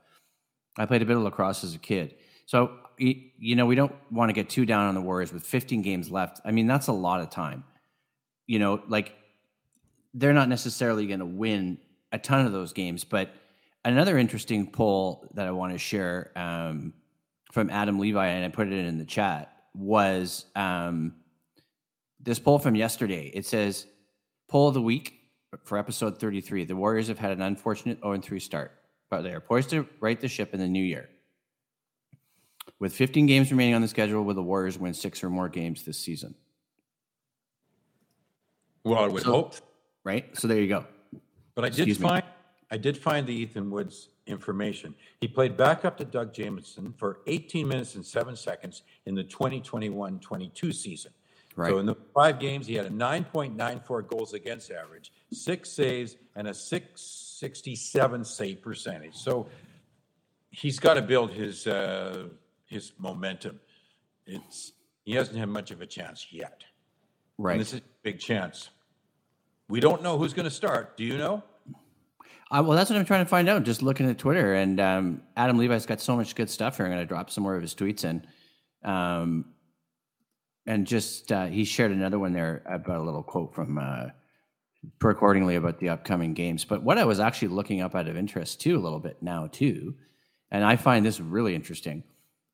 I 0.78 0.86
played 0.86 1.02
a 1.02 1.06
bit 1.06 1.16
of 1.16 1.22
lacrosse 1.22 1.64
as 1.64 1.74
a 1.74 1.78
kid, 1.78 2.14
so 2.46 2.70
you 2.98 3.54
know 3.54 3.66
we 3.66 3.74
don't 3.74 3.94
want 4.10 4.30
to 4.30 4.32
get 4.32 4.48
too 4.48 4.64
down 4.64 4.86
on 4.88 4.94
the 4.94 5.00
Warriors 5.00 5.32
with 5.32 5.44
15 5.44 5.82
games 5.82 6.10
left. 6.10 6.40
I 6.44 6.52
mean, 6.52 6.66
that's 6.66 6.86
a 6.86 6.92
lot 6.92 7.20
of 7.20 7.30
time. 7.30 7.64
You 8.46 8.58
know, 8.58 8.82
like 8.88 9.14
they're 10.16 10.32
not 10.32 10.49
necessarily 10.49 11.06
going 11.06 11.20
to 11.20 11.26
win 11.26 11.78
a 12.11 12.18
ton 12.18 12.46
of 12.46 12.52
those 12.52 12.73
games, 12.73 13.04
but 13.04 13.30
another 13.85 14.16
interesting 14.18 14.70
poll 14.70 15.28
that 15.35 15.46
I 15.46 15.50
want 15.50 15.73
to 15.73 15.78
share 15.78 16.32
um, 16.35 16.94
from 17.52 17.68
Adam 17.70 17.99
Levi, 17.99 18.26
and 18.26 18.44
I 18.44 18.49
put 18.49 18.66
it 18.68 18.73
in 18.73 18.99
the 18.99 19.04
chat, 19.04 19.52
was 19.75 20.46
um, 20.56 21.14
this 22.18 22.38
poll 22.38 22.58
from 22.58 22.75
yesterday. 22.75 23.30
It 23.32 23.44
says, 23.46 23.87
Poll 24.49 24.68
of 24.68 24.75
the 24.75 24.82
week 24.82 25.14
for 25.64 25.76
episode 25.76 26.18
33. 26.20 26.64
The 26.64 26.76
Warriors 26.76 27.08
have 27.08 27.18
had 27.18 27.32
an 27.32 27.42
unfortunate 27.42 27.99
0 28.00 28.18
3 28.20 28.40
start, 28.40 28.73
but 29.11 29.23
they 29.23 29.32
are 29.32 29.40
poised 29.40 29.70
to 29.70 29.87
right 30.00 30.20
the 30.20 30.28
ship 30.28 30.54
in 30.54 30.61
the 30.61 30.68
new 30.68 30.82
year. 30.82 31.08
With 32.78 32.94
15 32.94 33.26
games 33.26 33.50
remaining 33.50 33.75
on 33.75 33.82
the 33.82 33.88
schedule, 33.88 34.23
will 34.23 34.35
the 34.35 34.42
Warriors 34.42 34.78
win 34.78 34.94
six 34.94 35.23
or 35.25 35.30
more 35.30 35.49
games 35.49 35.82
this 35.82 35.99
season? 35.99 36.37
well, 38.85 39.00
I 39.00 39.08
would 39.08 39.23
So- 39.25 39.32
hope, 39.32 39.54
Right? 40.06 40.38
So 40.38 40.46
there 40.46 40.60
you 40.60 40.68
go. 40.68 40.84
but 41.56 41.64
I 41.64 41.68
did 41.68 41.80
Excuse 41.88 41.98
me. 41.98 42.08
find 42.08 42.25
I 42.70 42.76
did 42.76 42.96
find 42.96 43.26
the 43.26 43.34
Ethan 43.34 43.70
Woods 43.70 44.08
information. 44.26 44.94
He 45.20 45.26
played 45.26 45.56
backup 45.56 45.96
to 45.98 46.04
Doug 46.04 46.32
Jamieson 46.32 46.94
for 46.96 47.20
18 47.26 47.66
minutes 47.66 47.96
and 47.96 48.06
seven 48.06 48.36
seconds 48.36 48.82
in 49.04 49.14
the 49.16 49.25
2021-22 49.25 50.75
season. 50.75 51.12
Right. 51.56 51.70
So 51.70 51.78
in 51.78 51.86
the 51.86 51.96
five 52.14 52.38
games, 52.38 52.66
he 52.66 52.75
had 52.75 52.86
a 52.86 52.90
9.94 52.90 54.06
goals 54.08 54.32
against 54.34 54.70
average, 54.70 55.10
six 55.32 55.70
saves, 55.70 56.16
and 56.36 56.46
a 56.46 56.54
667 56.54 58.25
save 58.25 58.62
percentage. 58.62 59.14
So 59.14 59.48
he's 60.50 60.78
got 60.78 60.94
to 60.94 61.02
build 61.02 61.32
his 61.32 61.66
uh, 61.66 62.28
his 62.66 62.92
momentum. 62.98 63.58
It's 64.26 64.72
he 65.04 65.14
hasn't 65.14 65.38
had 65.38 65.48
much 65.48 65.70
of 65.72 65.80
a 65.80 65.86
chance 65.86 66.26
yet. 66.30 66.62
Right. 67.38 67.52
And 67.52 67.60
this 67.60 67.72
is 67.72 67.80
a 67.80 67.82
big 68.02 68.18
chance. 68.18 68.70
We 69.68 69.80
don't 69.80 70.02
know 70.02 70.16
who's 70.16 70.32
going 70.32 70.44
to 70.44 70.50
start. 70.50 70.96
Do 70.96 71.04
you 71.04 71.18
know? 71.18 71.42
Uh, 72.50 72.62
well, 72.64 72.76
that's 72.76 72.88
what 72.88 72.99
I'm 72.99 73.04
trying 73.04 73.25
to 73.25 73.28
find 73.28 73.49
out. 73.49 73.64
Just 73.64 73.82
looking 73.82 74.08
at 74.08 74.18
Twitter, 74.18 74.54
and 74.54 74.78
um, 74.78 75.23
Adam 75.37 75.58
Levi's 75.58 75.87
got 75.87 76.00
so 76.00 76.16
much 76.16 76.37
good 76.37 76.49
stuff 76.49 76.76
here. 76.76 76.87
I'm 76.87 76.92
going 76.92 77.02
to 77.02 77.06
drop 77.06 77.30
some 77.30 77.42
more 77.42 77.56
of 77.56 77.62
his 77.62 77.75
tweets 77.75 78.04
in, 78.04 78.25
um, 78.85 79.46
and 80.66 80.87
just 80.87 81.32
uh, 81.32 81.46
he 81.46 81.64
shared 81.64 81.90
another 81.90 82.20
one 82.20 82.32
there 82.32 82.62
about 82.66 83.00
a 83.00 83.02
little 83.02 83.25
quote 83.25 83.52
from 83.52 83.78
uh, 83.78 84.06
accordingly 85.02 85.56
about 85.56 85.80
the 85.80 85.88
upcoming 85.88 86.35
games. 86.35 86.64
But 86.64 86.85
what 86.85 86.99
I 86.99 87.04
was 87.04 87.18
actually 87.18 87.49
looking 87.49 87.80
up 87.80 87.96
out 87.96 88.06
of 88.06 88.16
interest 88.16 88.61
too, 88.61 88.76
a 88.76 88.82
little 88.82 89.00
bit 89.00 89.20
now 89.20 89.49
too, 89.49 89.96
and 90.52 90.64
I 90.64 90.76
find 90.76 91.04
this 91.04 91.18
really 91.18 91.56
interesting. 91.56 92.04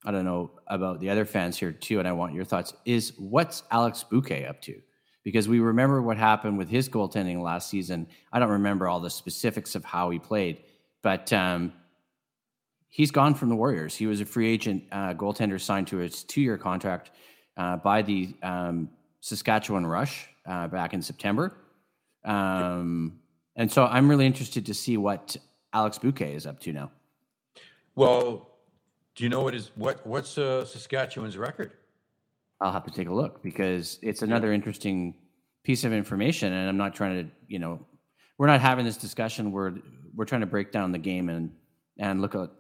I 0.06 0.10
don't 0.10 0.24
know 0.24 0.52
about 0.66 1.00
the 1.00 1.10
other 1.10 1.26
fans 1.26 1.58
here 1.58 1.72
too, 1.72 1.98
and 1.98 2.08
I 2.08 2.12
want 2.12 2.32
your 2.32 2.44
thoughts. 2.44 2.72
Is 2.86 3.12
what's 3.18 3.62
Alex 3.70 4.06
Buque 4.10 4.48
up 4.48 4.62
to? 4.62 4.80
Because 5.24 5.48
we 5.48 5.60
remember 5.60 6.02
what 6.02 6.16
happened 6.16 6.58
with 6.58 6.68
his 6.68 6.88
goaltending 6.88 7.42
last 7.42 7.70
season. 7.70 8.08
I 8.32 8.38
don't 8.40 8.50
remember 8.50 8.88
all 8.88 9.00
the 9.00 9.10
specifics 9.10 9.74
of 9.74 9.84
how 9.84 10.10
he 10.10 10.18
played, 10.18 10.64
but 11.00 11.32
um, 11.32 11.72
he's 12.88 13.10
gone 13.10 13.34
from 13.34 13.48
the 13.48 13.54
Warriors. 13.54 13.94
He 13.94 14.06
was 14.06 14.20
a 14.20 14.24
free 14.24 14.48
agent 14.50 14.84
uh, 14.90 15.14
goaltender 15.14 15.60
signed 15.60 15.86
to 15.88 16.00
a 16.00 16.08
two-year 16.08 16.58
contract 16.58 17.12
uh, 17.56 17.76
by 17.76 18.02
the 18.02 18.34
um, 18.42 18.88
Saskatchewan 19.20 19.86
Rush 19.86 20.28
uh, 20.46 20.66
back 20.68 20.92
in 20.92 21.02
September. 21.02 21.56
Um, 22.24 23.20
and 23.56 23.70
so 23.70 23.84
I'm 23.84 24.08
really 24.08 24.26
interested 24.26 24.66
to 24.66 24.74
see 24.74 24.96
what 24.96 25.36
Alex 25.72 25.98
Buque 25.98 26.34
is 26.34 26.46
up 26.46 26.60
to 26.60 26.72
now. 26.72 26.90
Well, 27.94 28.48
do 29.14 29.24
you 29.24 29.30
know 29.30 29.42
what 29.42 29.54
is 29.54 29.70
what 29.74 30.06
what's 30.06 30.38
uh, 30.38 30.64
Saskatchewan's 30.64 31.36
record? 31.36 31.72
I'll 32.62 32.72
have 32.72 32.84
to 32.84 32.90
take 32.92 33.08
a 33.08 33.14
look 33.14 33.42
because 33.42 33.98
it's 34.02 34.22
another 34.22 34.52
interesting 34.52 35.14
piece 35.64 35.82
of 35.84 35.92
information. 35.92 36.52
And 36.52 36.68
I'm 36.68 36.76
not 36.76 36.94
trying 36.94 37.24
to, 37.24 37.30
you 37.48 37.58
know, 37.58 37.84
we're 38.38 38.46
not 38.46 38.60
having 38.60 38.84
this 38.84 38.96
discussion 38.96 39.50
We're 39.52 39.74
we're 40.14 40.24
trying 40.26 40.42
to 40.42 40.46
break 40.46 40.70
down 40.72 40.92
the 40.92 40.98
game 40.98 41.28
and 41.28 41.50
and 41.98 42.20
look 42.22 42.34
at 42.34 42.50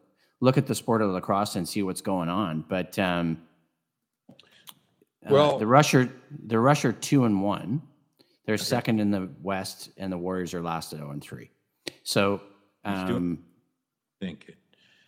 look 0.40 0.58
at 0.58 0.66
the 0.66 0.74
sport 0.74 1.02
of 1.02 1.10
lacrosse 1.10 1.56
and 1.56 1.68
see 1.68 1.82
what's 1.82 2.00
going 2.00 2.28
on. 2.28 2.64
But 2.68 2.98
um, 2.98 3.42
Well- 5.28 5.54
uh, 5.56 5.58
the 5.58 5.66
Rusher 5.66 6.12
the 6.46 6.58
Rusher 6.58 6.92
two 6.92 7.24
and 7.24 7.42
one. 7.42 7.82
They're 8.44 8.58
second 8.58 8.98
in 8.98 9.12
the 9.12 9.30
West, 9.40 9.90
and 9.96 10.12
the 10.12 10.18
Warriors 10.18 10.52
are 10.52 10.60
last 10.60 10.92
at 10.92 10.98
zero 10.98 11.12
and 11.12 11.22
three. 11.22 11.50
So 12.02 12.40
um, 12.84 13.44
think 14.20 14.46
it. 14.48 14.56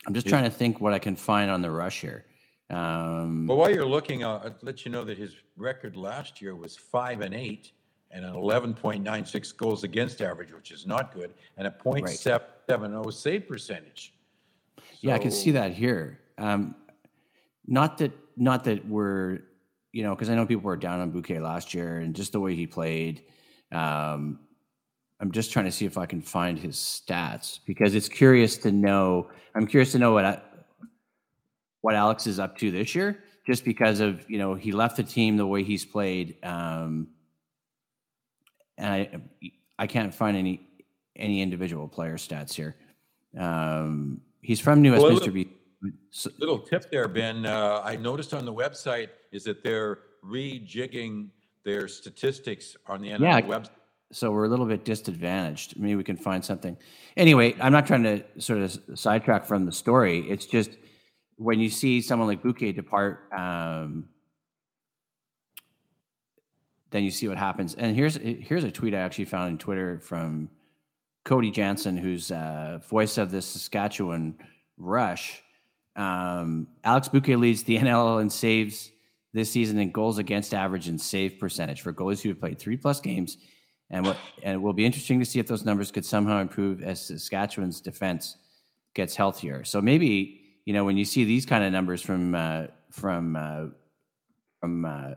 I'm 0.07 0.15
just 0.15 0.29
trying 0.29 0.45
to 0.45 0.51
think 0.51 0.81
what 0.81 0.93
I 0.93 1.01
can 1.01 1.17
find 1.17 1.51
on 1.51 1.61
the 1.61 1.71
rush 1.71 2.01
here. 2.01 2.27
Um, 2.75 3.47
But 3.47 3.57
while 3.57 3.71
you're 3.71 3.87
looking, 3.87 4.25
I'll 4.25 4.41
I'll 4.45 4.55
let 4.63 4.85
you 4.85 4.91
know 4.91 5.05
that 5.05 5.17
his 5.17 5.37
record 5.57 5.97
last 5.97 6.43
year 6.43 6.55
was 6.57 6.77
five 6.77 7.21
and 7.21 7.35
eight 7.35 7.73
and 8.11 8.25
an 8.25 8.35
11.96 8.35 9.57
goals 9.57 9.83
against 9.83 10.23
average, 10.23 10.53
which 10.53 10.71
is 10.71 10.87
not 10.87 11.13
good, 11.13 11.35
and 11.57 11.67
a 11.67 11.71
.770 11.71 13.13
save 13.13 13.49
percentage. 13.49 14.15
Yeah, 15.01 15.15
I 15.15 15.19
can 15.19 15.31
see 15.31 15.51
So- 15.51 15.55
that 15.55 15.73
here. 15.73 16.21
Um, 16.39 16.75
not 17.67 17.99
that, 17.99 18.13
not 18.37 18.65
that 18.65 18.87
we're, 18.87 19.41
you 19.93 20.03
know, 20.03 20.15
because 20.15 20.29
I 20.31 20.35
know 20.35 20.47
people 20.47 20.65
were 20.65 20.77
down 20.77 21.01
on 21.01 21.11
Buque 21.13 21.41
last 21.41 21.75
year 21.75 21.99
and 21.99 22.15
just 22.15 22.33
the 22.33 22.41
way 22.41 22.55
he 22.55 22.67
played. 22.67 23.23
Um, 23.73 24.39
I'm 25.21 25.31
just 25.33 25.53
trying 25.53 25.65
to 25.65 25.73
see 25.73 25.87
if 25.87 25.97
I 25.97 26.07
can 26.07 26.21
find 26.21 26.59
his 26.59 26.77
stats 26.77 27.61
because 27.65 27.95
it's 27.95 28.09
curious 28.09 28.57
to 28.59 28.71
know. 28.73 29.31
I'm 29.55 29.67
curious 29.67 29.93
to 29.93 29.99
know 29.99 30.13
what 30.13 30.25
I, 30.25 30.41
what 31.85 31.95
Alex 31.95 32.27
is 32.27 32.39
up 32.41 32.57
to 32.57 32.71
this 32.71 32.95
year, 32.95 33.23
just 33.47 33.63
because 33.63 34.01
of 34.01 34.25
you 34.31 34.39
know 34.39 34.55
he 34.55 34.73
left 34.73 34.97
the 34.97 35.03
team 35.03 35.37
the 35.37 35.47
way 35.47 35.63
he's 35.63 35.85
played, 35.85 36.43
um, 36.43 37.09
and 38.79 38.89
I 38.91 39.21
I 39.79 39.87
can't 39.87 40.15
find 40.15 40.35
any 40.35 40.67
any 41.15 41.43
individual 41.43 41.87
player 41.87 42.17
stats 42.17 42.55
here. 42.55 42.75
Um, 43.39 44.23
he's 44.41 44.61
from 44.61 44.81
New 44.81 44.93
Well, 44.93 45.13
Westminster. 45.13 45.51
so- 46.11 46.31
Little 46.39 46.59
tip 46.59 46.91
there, 46.91 47.07
Ben, 47.07 47.45
uh, 47.45 47.83
I 47.85 47.97
noticed 47.97 48.33
on 48.33 48.47
the 48.47 48.53
website 48.55 49.11
is 49.31 49.45
that 49.45 49.63
they're 49.63 49.99
rejigging 50.25 51.29
their 51.65 51.87
statistics 51.87 52.77
on 52.87 53.03
the 53.03 53.09
Yeah. 53.09 53.17
NL 53.41 53.43
website. 53.47 53.71
so 54.11 54.31
we're 54.31 54.45
a 54.47 54.49
little 54.49 54.67
bit 54.67 54.85
disadvantaged. 54.87 55.77
Maybe 55.79 55.97
we 55.97 56.05
can 56.05 56.17
find 56.17 56.43
something. 56.45 56.77
Anyway, 57.17 57.55
I'm 57.61 57.73
not 57.73 57.87
trying 57.87 58.05
to 58.05 58.23
sort 58.41 58.61
of 58.61 58.79
sidetrack 58.99 59.45
from 59.45 59.67
the 59.67 59.73
story. 59.73 60.21
It's 60.31 60.47
just 60.47 60.71
when 61.37 61.61
you 61.61 61.71
see 61.71 62.01
someone 62.01 62.29
like 62.29 62.43
Buque 62.43 62.75
depart, 62.75 63.29
um, 63.37 64.09
then 66.91 67.03
you 67.03 67.11
see 67.11 67.27
what 67.27 67.39
happens. 67.39 67.75
And 67.75 67.97
here's 67.97 68.17
here's 68.17 68.65
a 68.65 68.71
tweet 68.71 68.95
I 68.95 68.99
actually 68.99 69.25
found 69.25 69.51
in 69.51 69.59
Twitter 69.59 69.99
from 69.99 70.49
Cody 71.25 71.51
Jansen, 71.51 71.97
who's 71.97 72.31
uh, 72.31 72.79
voice 72.89 73.19
of 73.19 73.31
the 73.31 73.43
Saskatchewan 73.43 74.37
Rush. 74.77 75.43
Um, 75.97 76.69
Alex 76.85 77.09
Buque 77.09 77.39
leads 77.39 77.63
the 77.65 77.79
NL 77.81 78.21
in 78.21 78.31
saves 78.31 78.91
this 79.33 79.51
season 79.51 79.79
in 79.79 79.91
goals 79.91 80.19
against 80.19 80.55
average 80.55 80.87
and 80.87 81.01
save 81.01 81.41
percentage 81.41 81.81
for 81.81 81.93
goalies 81.93 82.23
who 82.23 82.29
have 82.29 82.39
played 82.39 82.59
three 82.59 82.77
plus 82.77 83.01
games. 83.01 83.39
And 83.91 84.07
what 84.07 84.17
and 84.43 84.55
it 84.55 84.59
will 84.59 84.73
be 84.73 84.87
interesting 84.87 85.19
to 85.19 85.27
see 85.27 85.41
if 85.41 85.47
those 85.47 85.65
numbers 85.65 85.91
could 85.91 86.05
somehow 86.05 86.41
improve 86.41 86.83
as 86.83 87.09
Saskatchewan's 87.09 87.81
defense 87.81 88.37
gets 88.95 89.17
healthier. 89.17 89.65
So 89.65 89.83
maybe 89.83 90.44
you 90.65 90.73
know 90.73 90.85
when 90.85 90.97
you 90.97 91.05
see 91.05 91.25
these 91.25 91.47
kind 91.47 91.65
of 91.65 91.73
numbers 91.73 92.03
from 92.03 92.35
uh, 92.35 92.67
from 92.91 93.37
uh, 93.37 93.67
from 94.61 94.85
uh, 94.85 95.11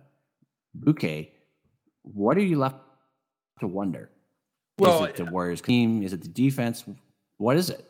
Buque, 0.77 1.29
what 2.03 2.37
are 2.37 2.43
you 2.43 2.57
left 2.57 2.77
to 3.59 3.67
wonder? 3.67 4.09
Well, 4.79 5.03
is 5.03 5.09
it 5.09 5.15
the 5.15 5.25
Warriors 5.25 5.61
team? 5.61 6.03
Is 6.03 6.13
it 6.13 6.21
the 6.21 6.27
defense? 6.27 6.83
What 7.37 7.57
is 7.57 7.69
it? 7.69 7.83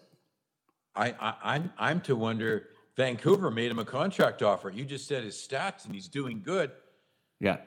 I, 0.95 1.13
I, 1.19 1.33
I'm, 1.43 1.73
I'm 1.77 2.01
to 2.01 2.15
wonder, 2.15 2.69
Vancouver 2.95 3.51
made 3.51 3.69
him 3.69 3.79
a 3.79 3.85
contract 3.85 4.41
offer. 4.41 4.69
You 4.69 4.85
just 4.85 5.07
said 5.07 5.23
his 5.23 5.35
stats 5.35 5.85
and 5.85 5.93
he's 5.93 6.07
doing 6.07 6.41
good. 6.43 6.71
Yeah, 7.39 7.57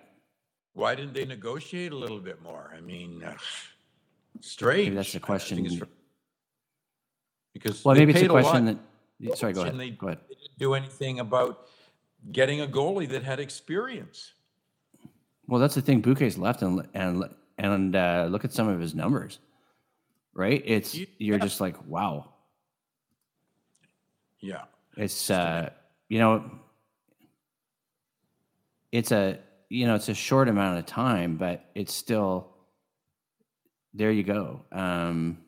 Why 0.72 0.94
didn't 0.96 1.14
they 1.14 1.24
negotiate 1.24 1.92
a 1.92 1.96
little 1.96 2.18
bit 2.18 2.42
more? 2.42 2.74
I 2.76 2.80
mean, 2.80 3.22
uh, 3.22 3.34
strange. 4.40 4.86
maybe 4.86 4.96
that's 4.96 5.12
the 5.12 5.20
question. 5.20 5.80
Because. 7.52 7.84
Well, 7.84 7.94
maybe 7.94 8.12
it's 8.12 8.22
a 8.22 8.28
question 8.28 8.64
that. 8.64 8.78
Sorry, 9.34 9.52
go 9.52 9.62
and 9.62 9.70
ahead. 9.70 9.80
They 9.80 9.90
Go 9.90 10.06
ahead. 10.08 10.20
they 10.28 10.34
didn't 10.34 10.58
do 10.58 10.74
anything 10.74 11.20
about 11.20 11.66
getting 12.32 12.60
a 12.60 12.66
goalie 12.66 13.08
that 13.10 13.22
had 13.22 13.40
experience. 13.40 14.32
Well, 15.46 15.60
that's 15.60 15.74
the 15.74 15.82
thing. 15.82 16.00
Buque's 16.00 16.38
left, 16.38 16.62
and 16.62 16.86
and 16.94 17.24
and 17.58 17.96
uh, 17.96 18.28
look 18.30 18.44
at 18.44 18.52
some 18.52 18.68
of 18.68 18.80
his 18.80 18.94
numbers. 18.94 19.38
Right? 20.32 20.62
It's 20.64 20.96
you're 21.18 21.38
just 21.38 21.60
like, 21.60 21.76
wow. 21.86 22.32
Yeah. 24.38 24.62
It's 24.96 25.30
uh, 25.30 25.70
you 26.08 26.18
know, 26.18 26.44
it's 28.92 29.12
a 29.12 29.38
you 29.68 29.86
know 29.86 29.94
it's 29.96 30.08
a 30.08 30.14
short 30.14 30.48
amount 30.48 30.78
of 30.78 30.86
time, 30.86 31.36
but 31.36 31.64
it's 31.74 31.92
still 31.92 32.48
there. 33.92 34.10
You 34.10 34.22
go. 34.22 34.62
Um, 34.72 35.38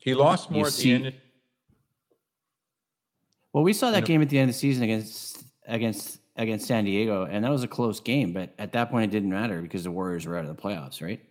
He 0.00 0.14
lost 0.14 0.50
more 0.50 0.66
at 0.66 0.72
see- 0.72 0.96
the 0.96 1.04
end. 1.06 1.14
Well, 3.56 3.64
we 3.64 3.72
saw 3.72 3.90
that 3.90 4.04
game 4.04 4.20
at 4.20 4.28
the 4.28 4.38
end 4.38 4.50
of 4.50 4.54
the 4.54 4.58
season 4.58 4.82
against 4.82 5.42
against 5.66 6.18
against 6.36 6.66
San 6.66 6.84
Diego, 6.84 7.24
and 7.24 7.42
that 7.42 7.50
was 7.50 7.62
a 7.62 7.68
close 7.68 8.00
game. 8.00 8.34
But 8.34 8.52
at 8.58 8.72
that 8.72 8.90
point, 8.90 9.04
it 9.04 9.10
didn't 9.10 9.30
matter 9.30 9.62
because 9.62 9.82
the 9.82 9.90
Warriors 9.90 10.26
were 10.26 10.36
out 10.36 10.44
of 10.44 10.54
the 10.54 10.62
playoffs, 10.62 11.00
right? 11.00 11.24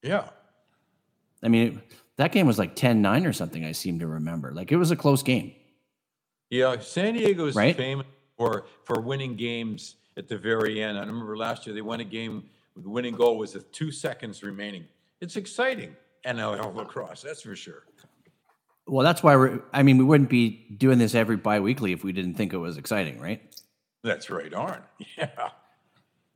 Yeah. 0.00 0.28
I 1.42 1.48
mean, 1.48 1.66
it, 1.66 1.98
that 2.18 2.30
game 2.30 2.46
was 2.46 2.56
like 2.56 2.76
10-9 2.76 3.26
or 3.26 3.32
something. 3.32 3.64
I 3.64 3.72
seem 3.72 3.98
to 3.98 4.06
remember. 4.06 4.52
Like 4.52 4.70
it 4.70 4.76
was 4.76 4.92
a 4.92 4.96
close 4.96 5.24
game. 5.24 5.56
Yeah. 6.50 6.78
San 6.78 7.14
Diego's 7.14 7.56
Right? 7.56 7.76
famous 7.76 8.06
for, 8.38 8.66
for 8.84 9.00
winning 9.00 9.34
games 9.34 9.96
at 10.16 10.28
the 10.28 10.38
very 10.38 10.80
end. 10.80 10.96
I 10.96 11.00
remember 11.00 11.36
last 11.36 11.66
year 11.66 11.74
they 11.74 11.82
won 11.82 11.98
a 11.98 12.04
game, 12.04 12.44
the 12.76 12.88
winning 12.88 13.16
goal 13.16 13.38
was 13.38 13.54
with 13.54 13.72
two 13.72 13.90
seconds 13.90 14.44
remaining. 14.44 14.84
It's 15.20 15.34
exciting. 15.34 15.96
NLL 16.24 16.76
lacrosse, 16.76 17.22
that's 17.22 17.42
for 17.42 17.56
sure. 17.56 17.86
Well, 18.86 19.04
that's 19.04 19.22
why 19.22 19.34
we're. 19.34 19.60
I 19.72 19.82
mean, 19.82 19.98
we 19.98 20.04
wouldn't 20.04 20.30
be 20.30 20.64
doing 20.76 20.98
this 20.98 21.14
every 21.14 21.36
biweekly 21.36 21.92
if 21.92 22.04
we 22.04 22.12
didn't 22.12 22.34
think 22.34 22.52
it 22.52 22.58
was 22.58 22.76
exciting, 22.76 23.20
right? 23.20 23.42
That's 24.02 24.30
right 24.30 24.52
on. 24.52 24.82
Yeah. 25.16 25.50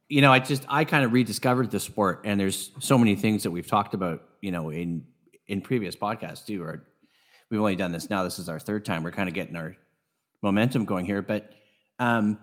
You 0.08 0.22
know, 0.22 0.32
I 0.32 0.40
just 0.40 0.64
I 0.68 0.84
kind 0.84 1.04
of 1.04 1.12
rediscovered 1.12 1.70
the 1.70 1.78
sport, 1.78 2.22
and 2.24 2.40
there's 2.40 2.72
so 2.80 2.98
many 2.98 3.14
things 3.14 3.44
that 3.44 3.52
we've 3.52 3.66
talked 3.66 3.94
about. 3.94 4.24
You 4.40 4.50
know, 4.50 4.70
in 4.70 5.06
in 5.46 5.60
previous 5.60 5.94
podcasts 5.94 6.44
too. 6.44 6.64
Or 6.64 6.84
we've 7.48 7.60
only 7.60 7.76
done 7.76 7.92
this 7.92 8.10
now. 8.10 8.24
This 8.24 8.40
is 8.40 8.48
our 8.48 8.58
third 8.58 8.84
time. 8.84 9.04
We're 9.04 9.12
kind 9.12 9.28
of 9.28 9.34
getting 9.36 9.54
our 9.54 9.76
momentum 10.42 10.84
going 10.84 11.04
here, 11.06 11.22
but 11.22 11.52
um, 12.00 12.40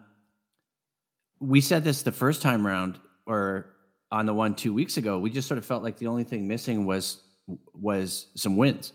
we 1.41 1.59
said 1.59 1.83
this 1.83 2.03
the 2.03 2.11
first 2.13 2.41
time 2.41 2.65
around 2.65 2.99
or 3.25 3.73
on 4.11 4.25
the 4.25 4.33
one 4.33 4.55
two 4.55 4.73
weeks 4.73 4.95
ago. 4.95 5.19
We 5.19 5.29
just 5.29 5.49
sort 5.49 5.57
of 5.57 5.65
felt 5.65 5.83
like 5.83 5.97
the 5.97 6.07
only 6.07 6.23
thing 6.23 6.47
missing 6.47 6.85
was 6.85 7.21
was 7.73 8.27
some 8.35 8.55
wins 8.55 8.93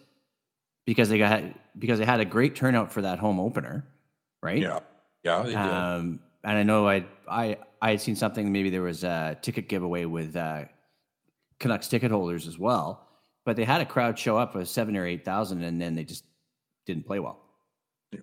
because 0.84 1.08
they 1.08 1.18
got 1.18 1.42
because 1.78 1.98
they 1.98 2.04
had 2.04 2.20
a 2.20 2.24
great 2.24 2.54
turnout 2.56 2.92
for 2.92 3.02
that 3.02 3.18
home 3.18 3.40
opener, 3.40 3.84
right? 4.42 4.58
Yeah. 4.58 4.80
Yeah. 5.24 5.94
Um, 5.94 6.20
and 6.44 6.58
I 6.58 6.62
know 6.62 6.88
I 6.88 7.04
I 7.28 7.58
I 7.80 7.90
had 7.90 8.00
seen 8.00 8.16
something. 8.16 8.50
Maybe 8.50 8.70
there 8.70 8.82
was 8.82 9.04
a 9.04 9.36
ticket 9.40 9.68
giveaway 9.68 10.04
with 10.04 10.36
uh, 10.36 10.64
Canucks 11.60 11.88
ticket 11.88 12.10
holders 12.10 12.46
as 12.46 12.58
well. 12.58 13.08
But 13.44 13.56
they 13.56 13.64
had 13.64 13.80
a 13.80 13.86
crowd 13.86 14.18
show 14.18 14.36
up 14.36 14.54
of 14.54 14.68
seven 14.68 14.96
or 14.96 15.06
eight 15.06 15.24
thousand, 15.24 15.62
and 15.62 15.80
then 15.80 15.94
they 15.94 16.04
just 16.04 16.24
didn't 16.86 17.06
play 17.06 17.18
well. 17.18 17.40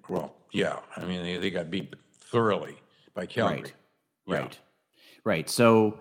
well, 0.08 0.36
yeah. 0.52 0.80
I 0.96 1.06
mean, 1.06 1.24
they, 1.24 1.38
they 1.38 1.50
got 1.50 1.70
beat 1.70 1.94
thoroughly 2.14 2.78
by 3.14 3.26
Calgary. 3.26 3.62
Right. 3.62 3.74
Yeah. 4.28 4.36
Right. 4.36 4.60
Right. 5.26 5.50
So 5.50 6.00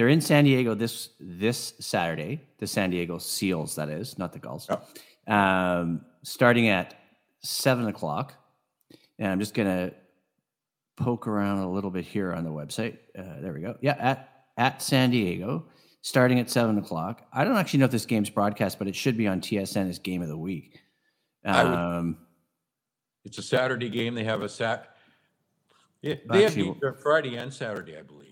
they're 0.00 0.08
in 0.08 0.22
San 0.22 0.44
Diego 0.44 0.74
this 0.74 1.10
this 1.20 1.74
Saturday. 1.78 2.40
The 2.56 2.66
San 2.66 2.88
Diego 2.88 3.18
Seals, 3.18 3.74
that 3.76 3.90
is, 3.90 4.16
not 4.16 4.32
the 4.32 4.38
Gulls. 4.38 4.66
Um, 5.26 6.06
starting 6.22 6.68
at 6.68 6.94
seven 7.40 7.86
o'clock. 7.86 8.32
And 9.18 9.28
I'm 9.30 9.38
just 9.38 9.52
gonna 9.52 9.92
poke 10.96 11.26
around 11.26 11.58
a 11.58 11.70
little 11.70 11.90
bit 11.90 12.06
here 12.06 12.32
on 12.32 12.44
the 12.44 12.50
website. 12.50 12.96
Uh, 13.14 13.42
there 13.42 13.52
we 13.52 13.60
go. 13.60 13.76
Yeah, 13.82 13.94
at 13.98 14.46
at 14.56 14.80
San 14.80 15.10
Diego, 15.10 15.66
starting 16.00 16.38
at 16.38 16.48
seven 16.48 16.78
o'clock. 16.78 17.20
I 17.30 17.44
don't 17.44 17.58
actually 17.58 17.80
know 17.80 17.84
if 17.84 17.90
this 17.90 18.06
game's 18.06 18.30
broadcast, 18.30 18.78
but 18.78 18.88
it 18.88 18.96
should 18.96 19.18
be 19.18 19.28
on 19.28 19.42
TSN 19.42 19.86
as 19.90 19.98
game 19.98 20.22
of 20.22 20.28
the 20.28 20.38
week. 20.38 20.80
Um, 21.44 22.16
It's 23.26 23.36
a 23.36 23.42
Saturday 23.42 23.90
game. 23.90 24.14
They 24.14 24.24
have 24.24 24.40
a 24.40 24.48
sat. 24.48 24.96
Yeah, 26.00 26.14
they 26.30 26.44
have 26.44 26.52
Actually- 26.56 26.70
on 26.70 26.94
Friday 27.02 27.36
and 27.36 27.52
Saturday, 27.52 27.98
I 27.98 28.02
believe. 28.02 28.29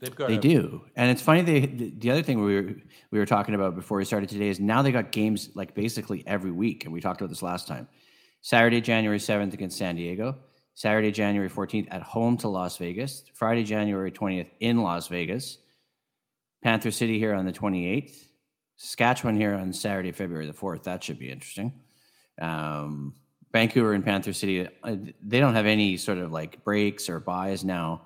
They've 0.00 0.14
got 0.14 0.28
They 0.28 0.36
a- 0.36 0.40
do, 0.40 0.84
and 0.96 1.10
it's 1.10 1.22
funny. 1.22 1.42
They 1.42 1.60
the, 1.60 1.90
the 1.98 2.10
other 2.10 2.22
thing 2.22 2.42
we 2.44 2.54
were 2.56 2.74
we 3.10 3.18
were 3.18 3.26
talking 3.26 3.54
about 3.54 3.74
before 3.74 3.98
we 3.98 4.04
started 4.04 4.28
today 4.28 4.48
is 4.48 4.60
now 4.60 4.82
they 4.82 4.92
got 4.92 5.12
games 5.12 5.50
like 5.54 5.74
basically 5.74 6.22
every 6.26 6.50
week, 6.52 6.84
and 6.84 6.92
we 6.92 7.00
talked 7.00 7.20
about 7.20 7.30
this 7.30 7.42
last 7.42 7.66
time. 7.68 7.88
Saturday, 8.42 8.80
January 8.80 9.18
seventh 9.20 9.54
against 9.54 9.78
San 9.78 9.96
Diego. 9.96 10.36
Saturday, 10.74 11.10
January 11.12 11.48
fourteenth 11.48 11.88
at 11.90 12.02
home 12.02 12.36
to 12.38 12.48
Las 12.48 12.76
Vegas. 12.76 13.22
Friday, 13.34 13.62
January 13.64 14.10
twentieth 14.10 14.48
in 14.60 14.82
Las 14.82 15.08
Vegas. 15.08 15.58
Panther 16.62 16.90
City 16.90 17.18
here 17.18 17.32
on 17.34 17.46
the 17.46 17.52
twenty 17.52 17.86
eighth. 17.88 18.28
Saskatchewan 18.76 19.36
here 19.36 19.54
on 19.54 19.72
Saturday, 19.72 20.10
February 20.10 20.46
the 20.46 20.52
4th. 20.52 20.82
That 20.82 21.04
should 21.04 21.16
be 21.20 21.30
interesting. 21.30 21.72
Um, 22.42 23.14
Vancouver 23.52 23.92
and 23.92 24.04
Panther 24.04 24.32
City, 24.32 24.66
uh, 24.82 24.96
they 25.22 25.38
don't 25.38 25.54
have 25.54 25.66
any 25.66 25.96
sort 25.96 26.18
of 26.18 26.32
like 26.32 26.64
breaks 26.64 27.08
or 27.08 27.20
byes 27.20 27.62
now. 27.64 28.02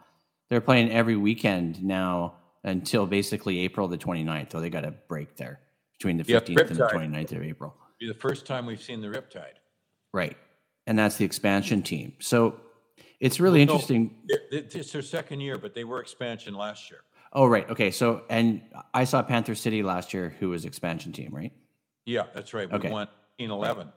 They're 0.50 0.60
playing 0.60 0.90
every 0.90 1.16
weekend 1.16 1.82
now 1.82 2.34
until 2.64 3.06
basically 3.06 3.60
April 3.60 3.88
the 3.88 3.98
29th. 3.98 4.52
So 4.52 4.60
they 4.60 4.70
got 4.70 4.84
a 4.84 4.90
break 4.92 5.36
there 5.36 5.60
between 5.98 6.16
the 6.16 6.24
Yeah, 6.26 6.40
15th 6.40 6.70
and 6.70 6.76
the 6.78 6.84
Riptide. 6.84 6.92
29th 6.92 7.32
of 7.32 7.42
April. 7.42 7.74
Be 8.00 8.08
the 8.08 8.14
first 8.14 8.46
time 8.46 8.66
we've 8.66 8.82
seen 8.82 9.00
the 9.00 9.08
Riptide. 9.08 9.54
Right. 10.12 10.36
And 10.86 10.98
that's 10.98 11.16
the 11.16 11.24
expansion 11.24 11.82
team. 11.82 12.14
So 12.18 12.60
it's 13.20 13.40
really 13.40 13.64
No, 13.64 13.72
interesting. 13.74 14.16
it- 14.28 14.74
It's 14.74 14.92
their 14.92 15.02
second 15.02 15.40
year, 15.40 15.58
but 15.58 15.74
they 15.74 15.84
were 15.84 16.00
expansion 16.00 16.54
last 16.54 16.90
year. 16.90 17.00
Oh, 17.34 17.46
right. 17.46 17.68
Okay. 17.68 17.90
So, 17.90 18.24
and 18.30 18.62
I 18.94 19.04
saw 19.04 19.20
Panther 19.22 19.54
City 19.54 19.82
last 19.82 20.14
year, 20.14 20.30
who 20.40 20.48
was 20.48 20.64
expansion 20.64 21.12
team, 21.12 21.34
right? 21.34 21.52
Yeah, 22.06 22.24
that's 22.34 22.54
right. 22.54 22.70
We 22.70 22.78
Okay. 22.78 22.90
won 22.90 23.06
11. 23.38 23.92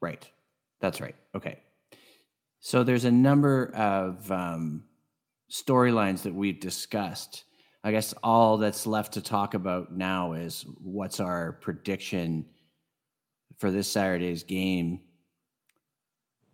Right. 0.00 0.28
That's 0.80 1.00
right. 1.00 1.14
Okay. 1.34 1.60
So 2.60 2.84
there's 2.84 3.06
a 3.06 3.10
number 3.10 3.70
of 3.74 4.30
um, 4.30 4.84
storylines 5.50 6.22
that 6.22 6.34
we've 6.34 6.60
discussed. 6.60 7.44
I 7.84 7.92
guess 7.92 8.14
all 8.22 8.56
that's 8.58 8.86
left 8.86 9.12
to 9.14 9.20
talk 9.22 9.54
about 9.54 9.92
now 9.92 10.32
is 10.32 10.64
what's 10.82 11.20
our 11.20 11.52
prediction 11.52 12.46
for 13.58 13.70
this 13.70 13.90
Saturday's 13.90 14.42
game 14.42 15.00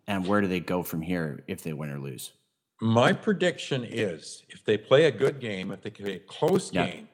and 0.06 0.26
where 0.26 0.40
do 0.40 0.46
they 0.46 0.60
go 0.60 0.82
from 0.82 1.00
here 1.00 1.42
if 1.48 1.62
they 1.62 1.72
win 1.72 1.90
or 1.90 1.98
lose? 1.98 2.32
My 2.80 3.12
prediction 3.12 3.84
is 3.84 4.42
if 4.48 4.64
they 4.64 4.76
play 4.76 5.04
a 5.06 5.10
good 5.10 5.40
game, 5.40 5.70
if 5.70 5.80
they 5.82 5.90
play 5.90 6.16
a 6.16 6.18
close 6.20 6.72
Yeah. 6.72 6.86
game, 6.86 7.08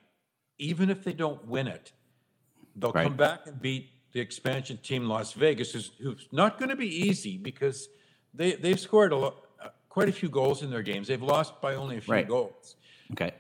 even 0.59 0.91
if 0.91 1.05
they 1.05 1.13
don't 1.13 1.47
win 1.47 1.69
it, 1.69 1.93
they'll 2.75 2.93
Right. 2.93 3.05
come 3.05 3.17
back 3.17 3.47
and 3.47 3.61
beat 3.61 3.91
the 4.13 4.21
expansion 4.21 4.79
team 4.79 5.05
Las 5.05 5.35
Vegas, 5.35 5.73
who's, 5.73 5.93
who's 6.01 6.27
not 6.33 6.59
going 6.59 6.71
to 6.71 6.77
be 6.77 6.89
easy 6.89 7.37
because 7.37 7.89
they, 8.35 8.55
they've 8.55 8.81
scored 8.81 9.13
a 9.13 9.17
lo- 9.17 9.29
uh, 9.29 9.47
quite 9.99 10.09
a 10.09 10.13
few 10.13 10.29
goals 10.29 10.63
in 10.63 10.71
their 10.71 10.83
games. 10.83 11.09
They've 11.09 11.21
lost 11.21 11.61
by 11.61 11.75
only 11.75 11.97
a 11.97 12.01
few 12.01 12.15
Right. 12.15 12.29
goals. 12.29 12.77
Okay. 13.13 13.33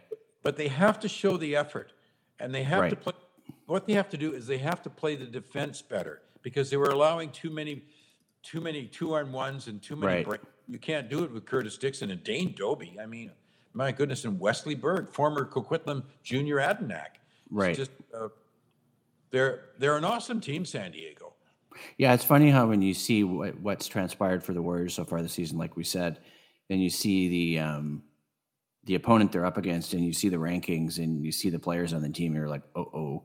but 0.42 0.57
they 0.57 0.68
have 0.68 0.99
to 1.01 1.09
show 1.09 1.37
the 1.37 1.55
effort 1.57 1.92
and 2.40 2.55
they 2.55 2.62
have 2.62 2.88
to 2.88 2.97
play 2.97 3.12
what 3.66 3.87
they 3.87 3.92
have 3.92 4.09
to 4.09 4.16
do 4.16 4.33
is 4.33 4.47
they 4.47 4.57
have 4.59 4.83
to 4.83 4.88
play 4.88 5.14
the 5.14 5.27
defense 5.27 5.83
better 5.83 6.23
because 6.42 6.71
they 6.71 6.77
were 6.79 6.88
allowing 6.90 7.31
too 7.31 7.51
many 7.51 7.83
too 8.42 8.61
many 8.61 8.87
two 8.87 9.14
on 9.16 9.31
ones 9.31 9.66
and 9.68 9.83
too 9.83 9.94
many 9.94 10.14
Right. 10.16 10.25
break. 10.25 10.40
you 10.66 10.79
can't 10.79 11.09
do 11.11 11.23
it 11.25 11.31
with 11.33 11.44
Curtis 11.44 11.77
Dixon 11.77 12.11
and 12.11 12.23
Dane 12.25 12.55
Dobbie 12.57 12.97
I 13.01 13.05
mean 13.07 13.31
my 13.75 13.92
goodness 13.92 14.25
and 14.25 14.40
Wesley 14.40 14.75
Berg 14.75 15.11
former 15.11 15.44
Coquitlam 15.44 16.03
junior 16.23 16.57
Adanac 16.57 17.16
It's 17.16 17.51
Right. 17.51 17.77
just 17.77 17.90
uh, 18.14 18.29
they're 19.31 19.66
they're 19.79 19.97
an 19.99 20.05
awesome 20.05 20.40
team 20.40 20.64
San 20.64 20.92
Diego 20.92 21.35
Yeah, 21.99 22.14
it's 22.14 22.25
funny 22.25 22.51
how 22.51 22.68
when 22.68 22.81
you 22.81 22.94
see 22.94 23.23
what, 23.23 23.59
what's 23.61 23.87
transpired 23.87 24.42
for 24.42 24.55
the 24.55 24.62
Warriors 24.62 24.94
so 24.94 25.05
far 25.05 25.21
this 25.21 25.33
season, 25.35 25.59
like 25.59 25.77
we 25.77 25.85
said, 25.85 26.21
then 26.68 26.81
you 26.81 26.90
see 26.90 27.28
the 27.28 27.59
um, 27.61 28.02
the 28.85 28.94
opponent 28.94 29.33
they're 29.33 29.44
up 29.46 29.57
against, 29.57 29.94
and 29.94 30.04
you 30.04 30.12
see 30.12 30.28
the 30.28 30.37
rankings, 30.37 30.98
and 30.98 31.24
you 31.24 31.33
see 31.33 31.50
the 31.50 31.59
players 31.59 31.92
on 31.92 32.02
the 32.02 32.09
team. 32.09 32.35
You're 32.35 32.48
like, 32.48 32.62
oh, 32.76 32.90
oh, 32.94 33.22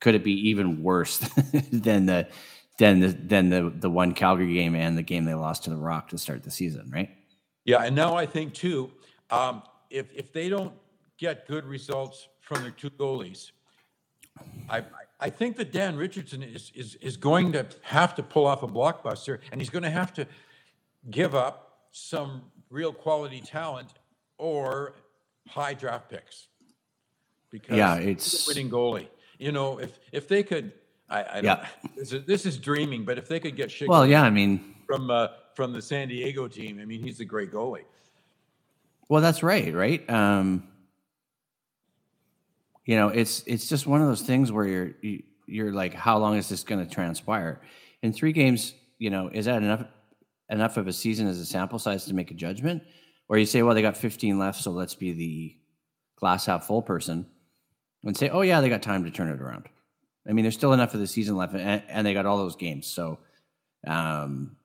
could 0.00 0.14
it 0.14 0.24
be 0.24 0.48
even 0.48 0.82
worse 0.82 1.18
than 1.72 2.06
the 2.06 2.28
than 2.78 3.00
the 3.00 3.08
than 3.08 3.48
the 3.50 3.72
the 3.76 3.90
one 3.90 4.12
Calgary 4.12 4.54
game 4.54 4.74
and 4.74 4.96
the 4.96 5.02
game 5.02 5.24
they 5.24 5.34
lost 5.34 5.64
to 5.64 5.70
the 5.70 5.76
Rock 5.76 6.08
to 6.10 6.18
start 6.18 6.42
the 6.42 6.50
season, 6.50 6.90
right? 6.92 7.10
Yeah, 7.64 7.82
and 7.82 7.96
now 7.96 8.14
I 8.14 8.26
think 8.26 8.54
too, 8.54 8.90
um, 9.30 9.62
if 9.90 10.06
if 10.14 10.32
they 10.32 10.48
don't 10.48 10.72
get 11.18 11.46
good 11.46 11.64
results 11.64 12.28
from 12.40 12.62
their 12.62 12.70
two 12.70 12.90
goalies, 12.90 13.50
I 14.68 14.78
I- 14.78 14.84
I 15.18 15.30
think 15.30 15.56
that 15.56 15.72
Dan 15.72 15.96
Richardson 15.96 16.42
is 16.42 16.70
is 16.74 16.94
is 16.96 17.16
going 17.16 17.50
to 17.52 17.66
have 17.80 18.14
to 18.16 18.22
pull 18.22 18.46
off 18.46 18.62
a 18.62 18.68
blockbuster, 18.68 19.38
and 19.50 19.62
he's 19.62 19.70
going 19.70 19.82
to 19.84 19.90
have 19.90 20.12
to 20.12 20.26
give 21.10 21.34
up 21.34 21.86
some 21.90 22.42
real 22.76 22.92
quality 22.92 23.40
talent 23.40 23.88
or 24.36 24.94
high 25.48 25.72
draft 25.72 26.10
picks. 26.10 26.48
Because 27.50 27.76
Yeah, 27.76 27.96
he's 27.96 28.06
a 28.06 28.10
it's- 28.10 28.46
winning 28.46 28.70
goalie. 28.70 29.08
You 29.38 29.52
know, 29.52 29.78
if 29.78 29.98
if 30.12 30.28
they 30.28 30.42
could, 30.42 30.72
I, 31.10 31.20
I 31.22 31.34
don't, 31.40 31.44
Yeah. 31.44 31.66
this, 31.96 32.12
is, 32.12 32.24
this 32.26 32.46
is 32.46 32.56
dreaming, 32.58 33.04
but 33.04 33.18
if 33.18 33.28
they 33.28 33.40
could 33.40 33.56
get 33.56 33.68
Shig 33.70 33.88
Well, 33.88 34.06
yeah, 34.06 34.22
I 34.22 34.30
mean, 34.30 34.74
from 34.86 35.10
uh, 35.10 35.28
from 35.54 35.72
the 35.72 35.82
San 35.82 36.08
Diego 36.08 36.48
team, 36.48 36.78
I 36.80 36.84
mean, 36.84 37.02
he's 37.02 37.20
a 37.20 37.24
great 37.24 37.50
goalie. 37.52 37.84
Well, 39.08 39.22
that's 39.22 39.42
right, 39.42 39.72
right? 39.74 40.08
Um, 40.10 40.68
you 42.84 42.96
know, 42.96 43.08
it's 43.08 43.42
it's 43.46 43.68
just 43.68 43.86
one 43.86 44.00
of 44.00 44.08
those 44.08 44.22
things 44.22 44.50
where 44.52 44.66
you're 44.66 44.92
you, 45.02 45.22
you're 45.46 45.72
like, 45.72 45.92
how 45.94 46.18
long 46.18 46.36
is 46.36 46.48
this 46.48 46.62
going 46.64 46.84
to 46.86 46.92
transpire? 46.92 47.60
In 48.02 48.12
three 48.12 48.32
games, 48.32 48.74
you 48.98 49.10
know, 49.10 49.28
is 49.32 49.44
that 49.46 49.62
enough 49.62 49.84
enough 50.50 50.76
of 50.76 50.86
a 50.86 50.92
season 50.92 51.26
as 51.26 51.38
a 51.40 51.46
sample 51.46 51.78
size 51.78 52.04
to 52.06 52.14
make 52.14 52.30
a 52.30 52.34
judgment? 52.34 52.82
Or 53.28 53.38
you 53.38 53.46
say, 53.46 53.62
well, 53.62 53.74
they 53.74 53.82
got 53.82 53.96
15 53.96 54.38
left, 54.38 54.62
so 54.62 54.70
let's 54.70 54.94
be 54.94 55.12
the 55.12 55.56
glass 56.18 56.46
half 56.46 56.66
full 56.66 56.82
person 56.82 57.26
and 58.04 58.16
say, 58.16 58.28
oh 58.28 58.42
yeah, 58.42 58.60
they 58.60 58.68
got 58.68 58.82
time 58.82 59.04
to 59.04 59.10
turn 59.10 59.28
it 59.28 59.40
around. 59.42 59.64
I 60.28 60.32
mean, 60.32 60.44
there's 60.44 60.54
still 60.54 60.72
enough 60.72 60.94
of 60.94 61.00
the 61.00 61.06
season 61.06 61.36
left, 61.36 61.54
and, 61.54 61.82
and 61.88 62.06
they 62.06 62.14
got 62.14 62.26
all 62.26 62.38
those 62.38 62.56
games. 62.56 62.86
So, 62.86 63.18
um, 63.86 64.56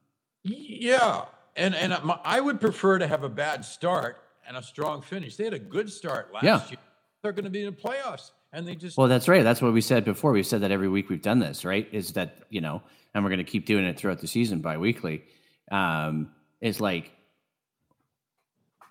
Yeah, 0.43 1.25
and 1.55 1.75
and 1.75 1.93
I- 1.93 2.19
I 2.23 2.39
would 2.39 2.59
prefer 2.59 2.97
to 2.99 3.07
have 3.07 3.23
a 3.23 3.29
bad 3.29 3.63
start 3.65 4.17
and 4.47 4.57
a 4.57 4.63
strong 4.63 5.01
finish. 5.01 5.35
They 5.35 5.43
had 5.43 5.53
a 5.53 5.59
good 5.59 5.91
start 5.91 6.33
last 6.33 6.43
Yeah. 6.43 6.67
year. 6.67 6.77
They're 7.23 7.31
going 7.33 7.45
to 7.45 7.51
be 7.51 7.63
in 7.63 7.67
the 7.67 7.79
playoffs, 7.79 8.31
and 8.53 8.67
they 8.67 8.75
just 8.75 8.97
Well, 8.97 9.07
that's 9.07 9.27
right. 9.27 9.43
That's 9.43 9.61
what 9.61 9.73
we 9.73 9.81
said 9.81 10.03
before. 10.05 10.31
We've 10.31 10.45
said 10.47 10.61
that 10.61 10.71
every 10.71 10.87
week 10.89 11.09
we've 11.09 11.21
done 11.21 11.37
this, 11.39 11.63
right? 11.63 11.87
Is 11.91 12.13
that, 12.13 12.43
you 12.49 12.61
know, 12.61 12.81
and 13.13 13.23
we're 13.23 13.29
going 13.29 13.43
to 13.45 13.51
keep 13.51 13.65
doing 13.67 13.85
it 13.85 13.97
throughout 13.99 14.19
the 14.19 14.27
season 14.27 14.61
bi 14.61 14.77
weekly. 14.77 15.23
Um, 15.71 16.31
it's 16.59 16.79
like, 16.79 17.11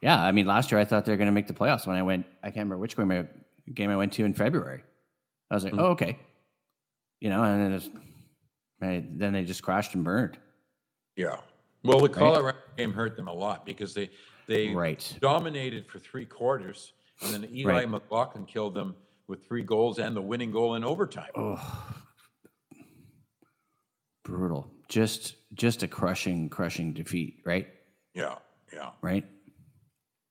yeah, 0.03 0.21
I 0.23 0.33
mean, 0.33 0.47
last 0.47 0.73
year 0.73 0.81
I 0.81 0.85
thought 0.85 1.05
they 1.05 1.13
were 1.13 1.17
going 1.19 1.27
to 1.27 1.33
make 1.33 1.47
the 1.47 1.53
playoffs 1.55 1.87
when 1.87 1.97
I 1.97 2.03
went, 2.03 2.27
I 2.43 2.47
can't 2.47 2.57
remember 2.65 2.79
which 2.79 2.97
game 2.97 3.11
I, 3.11 3.27
game 3.73 3.91
I 3.91 3.97
went 3.97 4.13
to 4.15 4.25
in 4.25 4.35
February. 4.35 4.83
I 5.51 5.55
was 5.55 5.63
like, 5.65 5.75
oh, 5.77 5.89
okay. 5.89 6.19
You 7.21 7.29
know, 7.29 7.43
and 7.43 7.61
then, 7.63 7.73
it's, 7.73 7.91
and 8.81 9.21
then 9.21 9.33
they 9.35 9.45
just 9.45 9.63
crashed 9.63 9.95
and 9.95 10.03
burned. 10.05 10.39
yeah. 11.17 11.37
Well, 11.83 12.01
the 12.01 12.09
Colorado 12.11 12.59
game 12.77 12.93
hurt 12.93 13.17
them 13.17 13.27
a 13.29 13.33
lot 13.33 13.65
because 13.65 13.95
they 13.95 14.11
they 14.47 14.69
Right. 14.69 15.17
dominated 15.23 15.87
for 15.87 15.99
three 15.99 16.27
quarters, 16.27 16.93
and 17.23 17.33
then 17.33 17.49
Eli 17.55 17.73
Right. 17.73 17.89
McLaughlin 17.89 18.45
killed 18.45 18.75
them 18.75 18.95
with 19.29 19.47
three 19.47 19.63
goals 19.63 19.99
and 19.99 20.15
the 20.15 20.21
winning 20.21 20.51
goal 20.51 20.75
in 20.75 20.85
overtime. 20.85 21.31
Oh. 21.35 21.95
Brutal. 24.25 24.71
Just, 24.91 25.37
just 25.55 25.83
a 25.83 25.89
crushing, 25.89 26.49
crushing 26.49 26.93
defeat, 26.93 27.39
right? 27.47 27.69
Yeah, 28.13 28.35
yeah. 28.73 28.91
right? 29.01 29.25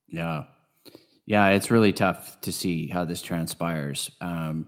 Yeah. 0.07 0.43
Yeah, 1.25 1.47
it's 1.49 1.71
really 1.71 1.93
tough 1.93 2.41
to 2.41 2.51
see 2.51 2.87
how 2.87 3.05
this 3.05 3.21
transpires. 3.21 4.11
Um, 4.19 4.67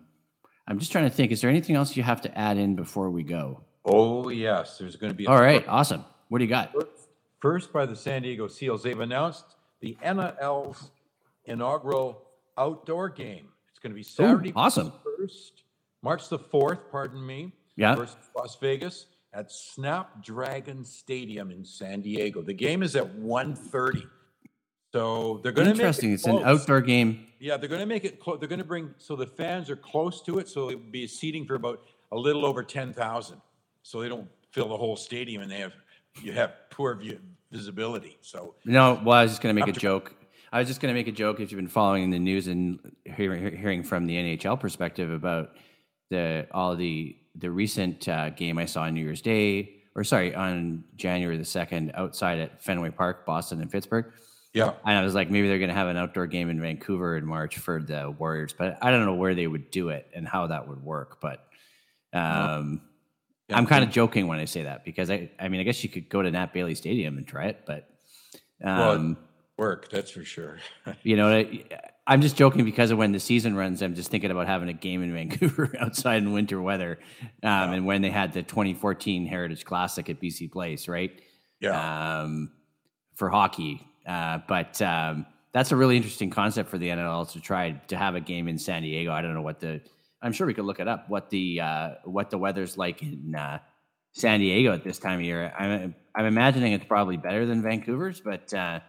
I'm 0.67 0.79
just 0.79 0.91
trying 0.91 1.03
to 1.03 1.09
think, 1.09 1.31
is 1.31 1.41
there 1.41 1.49
anything 1.49 1.75
else 1.75 1.97
you 1.97 2.03
have 2.03 2.21
to 2.21 2.37
add 2.37 2.57
in 2.57 2.75
before 2.75 3.09
we 3.09 3.23
go? 3.23 3.65
Oh 3.83 4.29
yes, 4.29 4.77
there's 4.77 4.95
going 4.95 5.11
to 5.11 5.17
be. 5.17 5.27
All 5.27 5.41
right, 5.41 5.67
awesome. 5.67 6.05
What 6.29 6.37
do 6.37 6.45
you 6.45 6.49
got? 6.49 6.73
First 7.39 7.73
by 7.73 7.85
the 7.85 7.95
San 7.95 8.21
Diego 8.21 8.47
Seals, 8.47 8.83
they've 8.83 8.99
announced 8.99 9.43
the 9.81 9.97
NL's 10.03 10.91
inaugural 11.45 12.21
outdoor 12.57 13.09
game. 13.09 13.47
It's 13.71 13.79
going 13.79 13.91
to 13.91 13.95
be 13.95 14.03
Saturday, 14.03 14.53
awesome. 14.55 14.93
First, 15.17 15.63
March 16.03 16.29
the 16.29 16.39
fourth. 16.39 16.91
Pardon 16.91 17.25
me. 17.25 17.51
Yeah. 17.75 17.95
Versus 17.95 18.15
Las 18.35 18.55
Vegas 18.61 19.07
at 19.33 19.51
Snapdragon 19.51 20.83
Stadium 20.83 21.51
in 21.51 21.63
San 21.63 22.01
Diego. 22.01 22.41
The 22.41 22.53
game 22.53 22.83
is 22.83 22.95
at 22.95 23.15
1.30. 23.17 24.07
So 24.91 25.39
they're 25.41 25.53
going 25.53 25.67
to 25.67 25.73
make 25.73 25.79
Interesting. 25.79 26.11
it 26.11 26.15
It's 26.15 26.27
an 26.27 26.43
outdoor 26.43 26.81
game. 26.81 27.27
Yeah, 27.39 27.55
they're 27.57 27.69
going 27.69 27.79
to 27.79 27.87
make 27.87 28.03
it. 28.03 28.19
Clo- 28.19 28.35
they're 28.35 28.49
going 28.49 28.59
to 28.59 28.65
bring 28.65 28.93
so 28.97 29.15
the 29.15 29.25
fans 29.25 29.69
are 29.69 29.77
close 29.77 30.21
to 30.23 30.39
it, 30.39 30.49
so 30.49 30.69
it'll 30.69 30.81
be 30.81 31.07
seating 31.07 31.45
for 31.45 31.55
about 31.55 31.81
a 32.11 32.17
little 32.17 32.45
over 32.45 32.61
ten 32.61 32.93
thousand. 32.93 33.41
So 33.83 34.01
they 34.01 34.09
don't 34.09 34.27
fill 34.51 34.67
the 34.67 34.75
whole 34.75 34.97
stadium, 34.97 35.41
and 35.41 35.49
they 35.49 35.59
have 35.59 35.71
you 36.21 36.33
have 36.33 36.51
poor 36.71 36.93
view, 36.95 37.19
visibility. 37.51 38.17
So 38.21 38.55
No, 38.65 39.01
well, 39.03 39.17
I 39.17 39.23
was 39.23 39.31
just 39.31 39.41
going 39.41 39.55
to 39.55 39.65
make 39.65 39.73
a 39.73 39.79
joke. 39.79 40.13
I 40.51 40.59
was 40.59 40.67
just 40.67 40.81
going 40.81 40.93
to 40.93 40.99
make 40.99 41.07
a 41.07 41.13
joke 41.13 41.39
if 41.39 41.51
you've 41.51 41.57
been 41.59 41.69
following 41.69 42.09
the 42.09 42.19
news 42.19 42.47
and 42.47 42.77
hearing, 43.05 43.57
hearing 43.57 43.83
from 43.83 44.05
the 44.05 44.15
NHL 44.17 44.59
perspective 44.59 45.09
about 45.09 45.55
the 46.09 46.47
all 46.51 46.75
the 46.75 47.15
the 47.41 47.51
recent 47.51 48.07
uh, 48.07 48.29
game 48.29 48.57
I 48.57 48.65
saw 48.65 48.83
on 48.83 48.93
New 48.93 49.03
Year's 49.03 49.21
Day, 49.21 49.81
or 49.95 50.03
sorry, 50.03 50.33
on 50.33 50.83
January 50.95 51.37
the 51.37 51.45
second, 51.45 51.91
outside 51.95 52.39
at 52.39 52.63
Fenway 52.63 52.91
Park, 52.91 53.25
Boston 53.25 53.61
and 53.61 53.69
Pittsburgh. 53.69 54.05
yeah, 54.53 54.73
And 54.85 54.97
I 54.97 55.03
was 55.03 55.15
like, 55.15 55.29
maybe 55.29 55.47
they're 55.47 55.59
going 55.59 55.69
to 55.69 55.75
have 55.75 55.87
an 55.87 55.97
outdoor 55.97 56.27
game 56.27 56.49
in 56.49 56.61
Vancouver 56.61 57.17
in 57.17 57.25
March 57.25 57.57
for 57.57 57.81
the 57.81 58.13
Warriors, 58.17 58.53
but 58.57 58.77
I 58.81 58.91
don't 58.91 59.05
know 59.05 59.15
where 59.15 59.35
they 59.35 59.47
would 59.47 59.71
do 59.71 59.89
it 59.89 60.07
and 60.13 60.27
how 60.27 60.47
that 60.47 60.67
would 60.67 60.83
work. 60.83 61.19
But 61.19 61.45
um, 62.13 62.81
Yeah, 63.49 63.57
I'm 63.57 63.65
kind 63.65 63.83
of 63.83 63.89
joking 63.89 64.27
when 64.27 64.39
I 64.39 64.45
say 64.45 64.63
that 64.63 64.85
because 64.85 65.09
I, 65.09 65.31
I 65.39 65.49
mean, 65.49 65.59
I 65.59 65.63
guess 65.63 65.83
you 65.83 65.89
could 65.89 66.07
go 66.07 66.21
to 66.21 66.31
Nat 66.31 66.53
Bailey 66.53 66.75
Stadium 66.75 67.17
and 67.17 67.27
try 67.27 67.45
it, 67.47 67.63
but 67.65 67.89
Well, 68.63 68.91
um, 68.91 69.17
work 69.57 69.89
that's 69.89 70.11
for 70.11 70.23
sure. 70.23 70.57
you 71.03 71.15
know, 71.17 71.27
I, 71.27 71.63
I'm 72.11 72.19
just 72.19 72.35
joking 72.35 72.65
because 72.65 72.91
of 72.91 72.97
when 72.97 73.13
the 73.13 73.21
season 73.21 73.55
runs. 73.55 73.81
I'm 73.81 73.95
just 73.95 74.11
thinking 74.11 74.31
about 74.31 74.45
having 74.45 74.67
a 74.67 74.73
game 74.73 75.01
in 75.01 75.13
Vancouver 75.15 75.73
outside 75.79 76.17
in 76.17 76.33
winter 76.33 76.61
weather, 76.61 76.99
um, 77.41 77.71
and 77.71 77.85
when 77.85 78.01
they 78.01 78.09
had 78.09 78.33
the 78.33 78.43
2014 78.43 79.25
Heritage 79.25 79.63
Classic 79.63 80.09
at 80.09 80.19
BC 80.19 80.51
Place, 80.51 80.89
right? 80.89 81.21
Yeah. 81.61 82.19
Um, 82.19 82.51
for 83.15 83.29
hockey, 83.29 83.87
uh, 84.05 84.39
but 84.45 84.81
um, 84.81 85.25
that's 85.53 85.71
a 85.71 85.77
really 85.77 85.95
interesting 85.95 86.29
concept 86.29 86.69
for 86.69 86.77
the 86.77 86.89
NHL 86.89 87.31
to 87.31 87.39
try 87.39 87.71
to 87.87 87.95
have 87.95 88.15
a 88.15 88.19
game 88.19 88.49
in 88.49 88.57
San 88.57 88.81
Diego. 88.81 89.13
I 89.13 89.21
don't 89.21 89.33
know 89.33 89.41
what 89.41 89.61
the. 89.61 89.79
I'm 90.21 90.33
sure 90.33 90.45
we 90.45 90.53
could 90.53 90.65
look 90.65 90.81
it 90.81 90.89
up. 90.89 91.09
What 91.09 91.29
the 91.29 91.61
uh, 91.61 91.89
what 92.03 92.29
the 92.29 92.37
weather's 92.37 92.77
like 92.77 93.01
in 93.01 93.35
uh, 93.35 93.59
San 94.11 94.41
Diego 94.41 94.73
at 94.73 94.83
this 94.83 94.99
time 94.99 95.19
of 95.19 95.25
year. 95.25 95.53
I'm 95.57 95.95
I'm 96.13 96.25
imagining 96.25 96.73
it's 96.73 96.83
probably 96.83 97.15
better 97.15 97.45
than 97.45 97.61
Vancouver's, 97.61 98.19
but 98.19 98.53
uh, 98.53 98.81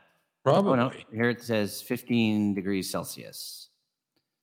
Probably. 0.44 0.72
oh 0.72 0.74
no, 0.74 0.92
here 1.12 1.30
it 1.30 1.42
says 1.42 1.80
15 1.82 2.54
degrees 2.54 2.90
Celsius, 2.90 3.68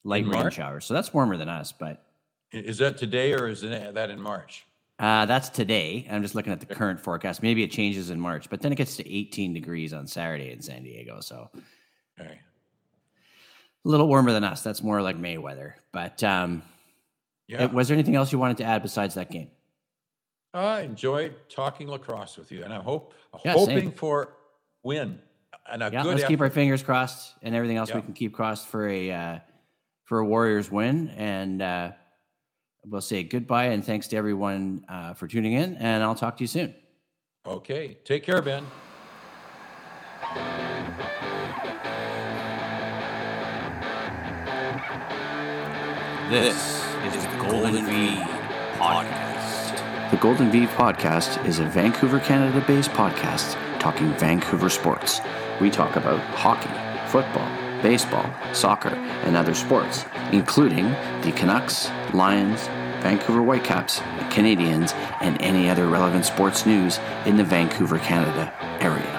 light 0.04 0.24
In 0.24 0.30
rain 0.30 0.42
March? 0.44 0.56
showers. 0.56 0.86
So 0.86 0.94
that's 0.94 1.14
warmer 1.14 1.36
than 1.38 1.50
us, 1.50 1.72
but 1.74 2.06
Is 2.52 2.78
that 2.78 2.98
today 2.98 3.34
or 3.34 3.48
is 3.48 3.62
that 3.62 4.10
in 4.10 4.22
March? 4.22 4.66
uh, 4.98 5.26
that's 5.26 5.50
today. 5.50 6.08
I'm 6.10 6.22
just 6.22 6.36
looking 6.36 6.52
at 6.54 6.60
the 6.60 6.66
current 6.66 7.00
forecast. 7.00 7.42
Maybe 7.44 7.64
it 7.64 7.72
changes 7.72 8.10
in 8.10 8.20
March, 8.20 8.50
but 8.50 8.62
then 8.62 8.72
it 8.72 8.76
gets 8.76 8.96
to 8.98 9.14
18 9.14 9.54
degrees 9.54 9.94
on 9.94 10.08
Saturday 10.08 10.52
in 10.52 10.62
San 10.62 10.84
Diego. 10.84 11.20
So 11.22 11.50
Okay. 12.20 12.40
a 13.86 13.88
little 13.90 14.08
warmer 14.08 14.32
than 14.34 14.44
us. 14.44 14.62
That's 14.64 14.84
more 14.84 15.02
like 15.02 15.18
May 15.18 15.38
weather. 15.38 15.76
But 15.94 16.22
um, 16.24 16.64
Yeah. 17.48 17.66
uh, 17.66 17.68
was 17.70 17.88
there 17.88 17.96
anything 17.96 18.16
else 18.16 18.32
you 18.32 18.40
wanted 18.40 18.58
to 18.58 18.64
add 18.66 18.82
besides 18.84 19.16
that 19.16 19.32
game? 19.32 19.52
I 20.54 20.82
enjoyed 20.82 21.36
talking 21.50 21.88
lacrosse 21.88 22.36
with 22.38 22.52
you, 22.52 22.64
and 22.64 22.74
I 22.74 22.82
hope 22.82 23.14
Yeah, 23.46 23.54
hoping 23.54 23.80
same. 23.84 23.92
for 23.92 24.36
win 24.84 25.22
and 25.72 25.84
a 25.84 25.90
Yeah, 25.92 26.04
good 26.04 26.16
let's 26.16 26.28
keep 26.28 26.42
our 26.42 26.50
fingers 26.50 26.84
crossed, 26.84 27.34
and 27.42 27.56
everything 27.56 27.78
else 27.78 27.94
we 27.94 28.02
can 28.02 28.14
keep 28.14 28.34
crossed 28.34 28.68
for 28.68 28.88
a 28.88 29.12
uh, 29.12 29.40
for 30.06 30.20
a 30.20 30.26
Warriors 30.26 30.72
win. 30.72 31.10
And 31.10 31.62
uh, 31.62 31.92
we'll 32.86 33.02
say 33.02 33.24
goodbye 33.24 33.66
and 33.66 33.86
thanks 33.86 34.08
to 34.08 34.18
everyone 34.18 34.86
uh, 34.90 35.14
for 35.14 35.28
tuning 35.28 35.54
in. 35.54 35.76
And 35.78 36.04
I'll 36.04 36.16
talk 36.16 36.38
to 36.38 36.44
you 36.44 36.48
soon. 36.48 36.74
Okay, 37.46 37.98
take 38.04 38.24
care, 38.24 38.42
Ben. 38.42 38.66
This 46.30 46.56
is 47.06 47.24
the 47.24 47.38
Golden 47.40 47.86
V 47.86 48.16
Podcast. 48.78 49.29
The 50.10 50.18
Golden 50.18 50.50
V 50.50 50.66
podcast 50.66 51.46
is 51.46 51.60
a 51.60 51.66
Vancouver, 51.66 52.20
Canada 52.20 52.64
based 52.66 52.90
podcast 52.94 53.54
talking 53.80 54.12
Vancouver 54.14 54.68
sports. 54.68 55.22
We 55.62 55.70
talk 55.70 55.98
about 55.98 56.20
hockey, 56.34 56.72
football, 57.12 57.48
baseball, 57.84 58.28
soccer, 58.52 58.90
and 58.90 59.38
other 59.38 59.54
sports, 59.54 60.06
including 60.32 60.90
the 61.22 61.32
Canucks, 61.36 61.92
Lions, 62.12 62.66
Vancouver 63.04 63.44
Whitecaps, 63.44 64.02
Canadians, 64.32 64.94
and 65.22 65.40
any 65.44 65.70
other 65.70 65.86
relevant 65.86 66.26
sports 66.26 66.66
news 66.66 67.00
in 67.28 67.38
the 67.38 67.44
Vancouver, 67.44 68.00
Canada 68.00 68.52
area. 68.82 69.19